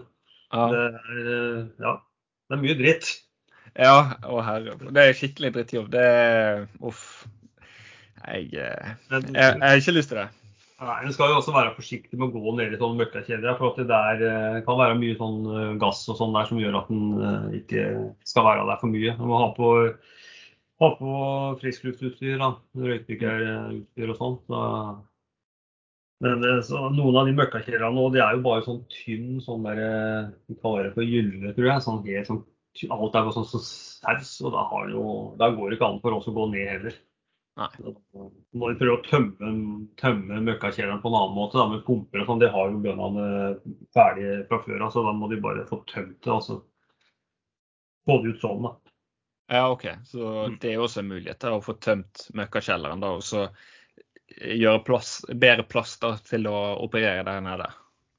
Ja. 0.53 0.65
Det, 0.73 0.81
er, 0.89 1.21
eh, 1.21 1.61
ja, 1.85 1.93
det 2.49 2.57
er 2.57 2.63
mye 2.63 2.77
dritt. 2.79 3.13
Ja, 3.73 3.97
å 4.29 4.41
herre. 4.45 4.75
Det 4.93 5.03
er 5.03 5.17
skikkelig 5.17 5.53
drittjobb. 5.55 5.89
Det 5.93 6.03
er 6.03 6.65
Uff. 6.85 7.25
Jeg, 8.23 8.53
jeg, 8.55 8.95
jeg, 9.11 9.59
har 9.59 9.81
ikke 9.81 9.95
lyst 9.97 10.13
til 10.13 10.21
det. 10.21 10.29
Nei, 10.83 10.95
En 11.05 11.13
skal 11.15 11.31
jo 11.31 11.39
også 11.39 11.53
være 11.55 11.73
forsiktig 11.77 12.17
med 12.19 12.29
å 12.29 12.41
gå 12.41 12.53
ned 12.57 12.73
i 12.75 12.79
sånne 12.79 13.03
møkkakjeder. 13.03 13.55
For 13.59 13.77
det 13.77 13.87
der 13.91 14.23
eh, 14.27 14.59
kan 14.65 14.79
være 14.79 14.97
mye 14.99 15.17
sånn 15.19 15.39
eh, 15.47 15.75
gass 15.81 16.03
og 16.11 16.19
sånn 16.19 16.35
der 16.35 16.49
som 16.49 16.59
gjør 16.61 16.79
at 16.81 16.91
den 16.91 17.05
eh, 17.19 17.59
ikke 17.61 17.85
skal 18.27 18.47
være 18.47 18.67
der 18.69 18.81
for 18.81 18.93
mye. 18.93 19.15
Man 19.19 19.31
må 19.31 19.41
ha 19.41 19.49
på, 19.55 19.71
ha 20.83 20.91
på 20.99 21.15
friskluftsutstyr, 21.61 22.43
røykdykkerutstyr 22.77 24.13
og 24.13 24.19
sånt. 24.19 24.45
Så. 24.47 24.61
Men 26.23 26.43
så, 26.63 26.87
noen 26.95 27.19
av 27.19 27.27
de 27.27 27.35
møkkakjellerne 27.35 27.95
nå, 27.97 28.07
de 28.13 28.21
er 28.23 28.37
jo 28.37 28.43
bare 28.45 28.63
sånn 28.63 28.83
tynn 28.91 29.41
sånn 29.43 29.65
der 29.67 29.81
De 30.47 30.55
kaller 30.61 30.87
det 30.87 30.93
for 30.95 31.07
gylle, 31.07 31.51
tror 31.55 31.69
jeg. 31.69 31.83
Sånn 31.83 32.03
helt 32.07 32.29
sånn 32.29 32.43
Alt 32.89 33.13
er 33.13 33.25
bare 33.25 33.33
sånn 33.35 33.49
saus, 33.49 34.29
og 34.41 34.53
da, 34.55 34.63
har 34.71 34.87
jo, 34.89 35.03
da 35.37 35.51
går 35.53 35.69
det 35.69 35.75
ikke 35.77 35.89
an 35.91 35.99
for 36.01 36.15
oss 36.17 36.29
å 36.31 36.33
gå 36.33 36.47
ned 36.49 36.71
heller. 36.71 36.95
Nei. 37.61 37.67
Når 38.57 38.71
de 38.71 38.77
prøver 38.79 38.95
å 38.95 39.03
tømme, 39.05 39.51
tømme 40.01 40.39
møkkakjelleren 40.47 41.01
på 41.03 41.11
en 41.11 41.17
annen 41.19 41.35
måte, 41.37 41.59
da, 41.59 41.67
med 41.69 41.83
pumper 41.85 42.23
og 42.23 42.31
sånn. 42.31 42.41
Det 42.41 42.49
har 42.55 42.71
jo 42.71 42.81
bøndene 42.81 43.27
ferdig 43.93 44.31
fra 44.49 44.61
før 44.65 44.87
av, 44.87 44.93
så 44.95 45.03
da 45.05 45.13
må 45.17 45.29
de 45.29 45.37
bare 45.43 45.67
få 45.69 45.83
tømt 45.91 46.17
det. 46.17 46.33
altså 46.33 46.63
Få 48.09 48.17
det 48.23 48.33
ut 48.33 48.41
sånn, 48.41 48.65
da. 48.65 48.73
Ja, 49.51 49.67
OK. 49.71 49.87
Så 50.07 50.23
mm. 50.47 50.57
det 50.61 50.73
er 50.73 50.81
også 50.81 51.03
en 51.03 51.11
mulighet 51.11 51.41
til 51.43 51.55
å 51.55 51.61
få 51.63 51.75
tømt 51.83 52.27
møkkakjelleren 52.37 53.03
da, 53.03 53.13
og 53.17 53.25
så 53.27 53.47
gjøre 54.33 54.83
plass, 54.87 55.17
bedre 55.29 55.65
plass 55.67 55.97
da, 56.01 56.15
til 56.25 56.47
å 56.49 56.57
operere 56.81 57.25
der 57.27 57.43
nede. 57.43 57.69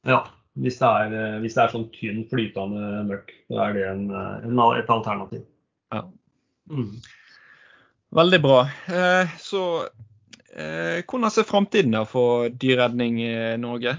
Ja, 0.07 0.21
hvis 0.61 0.79
det 0.79 0.91
er, 0.91 1.39
hvis 1.43 1.57
det 1.57 1.65
er 1.65 1.73
sånn 1.73 1.89
tynn, 1.95 2.23
flytende 2.31 3.03
møkk, 3.09 3.33
så 3.49 3.61
er 3.67 3.77
det 3.77 3.85
en, 3.91 4.05
en, 4.15 4.65
et 4.79 4.93
alternativ. 4.93 5.43
Ja. 5.95 6.05
Mm. 6.71 6.93
Veldig 8.15 8.41
bra. 8.45 8.61
Eh, 8.87 9.33
så 9.43 9.63
eh, 10.55 11.01
hvordan 11.03 11.33
ser 11.35 11.49
framtiden 11.49 11.97
ut 11.99 12.13
for 12.13 12.47
dyreredning 12.49 13.19
i 13.25 13.35
Norge? 13.59 13.97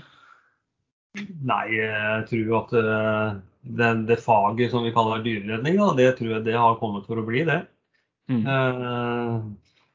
Nei, 1.15 1.65
jeg 1.75 2.23
tror 2.29 2.55
at 2.61 2.73
eh, 2.79 3.35
det, 3.65 3.91
det 4.09 4.21
faget 4.23 4.73
som 4.73 4.85
vi 4.85 4.93
kaller 4.95 5.23
dyreredning, 5.25 5.79
da, 5.81 5.91
det 5.97 6.09
tror 6.19 6.35
jeg 6.35 6.45
det 6.47 6.57
har 6.59 6.79
kommet 6.81 7.07
for 7.09 7.21
å 7.21 7.25
bli, 7.27 7.43
det. 7.47 7.63
Mm. 8.31 8.45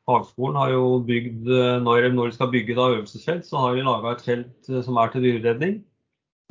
Fagskolen 0.06 0.58
har 0.58 0.72
jo 0.74 0.84
bygd, 1.06 1.48
når, 1.82 2.10
når 2.14 2.30
de 2.30 2.36
skal 2.36 2.50
bygge 2.52 2.76
da 2.78 2.88
øvelsesfelt, 2.92 3.46
så 3.46 3.62
har 3.62 3.74
de 3.76 3.86
laga 3.86 4.14
et 4.14 4.22
felt 4.26 4.70
som 4.86 4.98
er 5.02 5.10
til 5.12 5.26
dyreredning. 5.26 5.80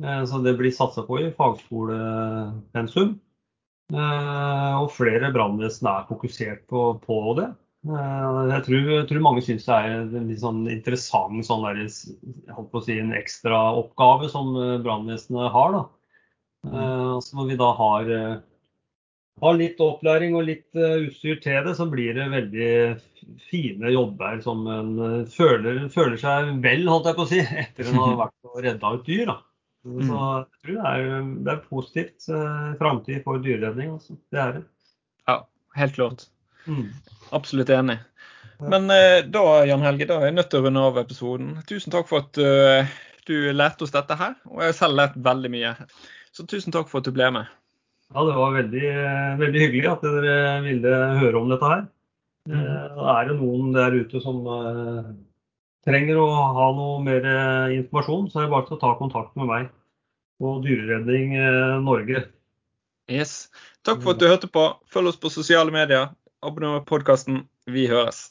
Så 0.00 0.40
det 0.44 0.56
blir 0.56 0.72
satsa 0.72 1.04
på 1.04 1.18
i 1.20 1.30
fagskolepensum. 1.36 3.18
Eh, 3.90 4.74
og 4.78 4.92
flere 4.94 5.32
brannvesen 5.34 5.88
er 5.90 6.06
fokusert 6.08 6.62
på, 6.70 6.84
på 7.02 7.18
det. 7.38 7.48
Eh, 7.88 8.26
jeg 8.52 8.64
tror, 8.66 8.90
jeg 8.94 9.06
tror, 9.10 9.22
mange 9.24 9.42
syns 9.42 9.66
det 9.66 9.78
er 9.78 9.94
en 10.04 10.28
litt 10.30 10.42
sånn 10.42 10.60
interessant 10.70 11.46
sånn 11.46 11.64
der, 11.66 11.80
si, 11.90 12.98
en 12.98 13.16
ekstraoppgave 13.16 14.30
som 14.30 14.52
eh, 14.54 14.76
brannvesenet 14.84 15.50
har. 15.56 15.74
Da. 15.74 15.82
Mm. 16.66 16.76
Altså 17.16 17.38
når 17.38 17.46
vi 17.48 17.58
da 17.60 17.68
har, 17.78 18.08
har, 19.40 19.54
litt 19.56 19.78
opplæring 19.80 20.34
og 20.36 20.44
litt 20.48 20.76
utstyr 20.76 21.38
til 21.40 21.62
det, 21.64 21.72
så 21.78 21.86
blir 21.88 22.12
det 22.18 22.26
veldig 22.32 22.72
fine 23.48 23.92
jobber 23.94 24.42
som 24.44 24.66
en 24.68 24.90
føler, 25.32 25.86
føler 25.92 26.20
seg 26.20 26.50
vel, 26.64 26.84
holdt 26.90 27.08
jeg 27.08 27.18
på 27.18 27.24
å 27.24 27.30
si, 27.30 27.40
etter 27.64 27.88
en 27.88 28.02
har 28.02 28.18
vært 28.26 28.50
og 28.50 28.60
redda 28.66 28.92
et 28.98 29.08
dyr. 29.08 29.24
da. 29.32 29.38
Mm. 29.86 30.02
Så 30.04 30.18
jeg 30.20 30.60
tror 30.60 30.76
det 30.76 30.90
er, 30.90 31.24
det 31.46 31.52
er 31.54 31.64
positivt 31.70 32.28
eh, 32.28 32.68
framtid 32.80 33.24
for 33.24 33.40
dyreredning. 33.40 33.96
Altså. 33.96 34.16
Det 34.32 34.42
er 34.42 34.54
det. 34.58 34.62
Ja, 35.28 35.36
helt 35.78 35.96
klart. 35.96 36.26
Mm. 36.66 36.88
Absolutt 37.36 37.72
enig. 37.72 37.98
Men 38.60 38.90
eh, 38.92 39.22
da 39.24 39.44
Jan 39.64 39.84
Helge, 39.86 40.08
da 40.10 40.20
er 40.20 40.28
jeg 40.28 40.36
nødt 40.36 40.50
til 40.52 40.60
å 40.60 40.66
runde 40.66 40.84
av 40.84 41.00
episoden. 41.00 41.52
Tusen 41.68 41.94
takk 41.94 42.10
for 42.10 42.26
at 42.26 42.40
uh, 42.44 42.96
du 43.28 43.36
lærte 43.56 43.86
oss 43.86 43.94
dette 43.94 44.16
her. 44.20 44.36
Og 44.50 44.60
jeg 44.60 44.74
har 44.74 44.76
selv 44.82 45.00
lært 45.00 45.16
veldig 45.16 45.52
mye. 45.54 45.72
Så 46.36 46.46
tusen 46.48 46.74
takk 46.74 46.90
for 46.90 47.00
at 47.00 47.08
du 47.08 47.14
ble 47.14 47.30
med. 47.34 47.48
Ja, 48.10 48.22
det 48.26 48.36
var 48.36 48.54
veldig, 48.56 48.92
veldig 49.38 49.64
hyggelig 49.64 49.90
at 49.90 50.04
dere 50.04 50.36
ville 50.66 50.94
høre 51.20 51.40
om 51.40 51.50
dette 51.50 51.72
her. 51.72 51.82
Mm. 52.50 52.62
Uh, 52.62 53.02
er 53.12 53.28
det 53.28 53.36
noen 53.38 53.74
der 53.74 53.94
ute 54.00 54.22
som 54.24 54.40
uh, 54.48 55.10
trenger 55.86 56.20
å 56.20 56.28
ha 56.56 56.66
noe 56.76 56.98
mer 57.04 57.26
eh, 57.26 57.76
informasjon, 57.78 58.28
så 58.30 58.40
er 58.40 58.48
det 58.48 58.54
bare 58.54 58.68
til 58.68 58.76
å 58.76 58.82
ta 58.82 58.92
kontakt 58.98 59.36
med 59.38 59.48
meg 59.50 59.70
på 60.40 60.56
Dyreredning 60.64 61.36
eh, 61.38 61.78
Norge. 61.84 62.24
Yes. 63.10 63.48
Takk 63.86 64.04
for 64.04 64.14
at 64.14 64.22
du 64.22 64.28
hørte 64.30 64.50
på. 64.52 64.66
Følg 64.92 65.12
oss 65.12 65.20
på 65.20 65.32
sosiale 65.32 65.72
medier. 65.74 66.12
Abonner 66.46 66.80
på 66.84 66.96
podkasten. 66.96 67.42
Vi 67.70 67.88
høres. 67.90 68.30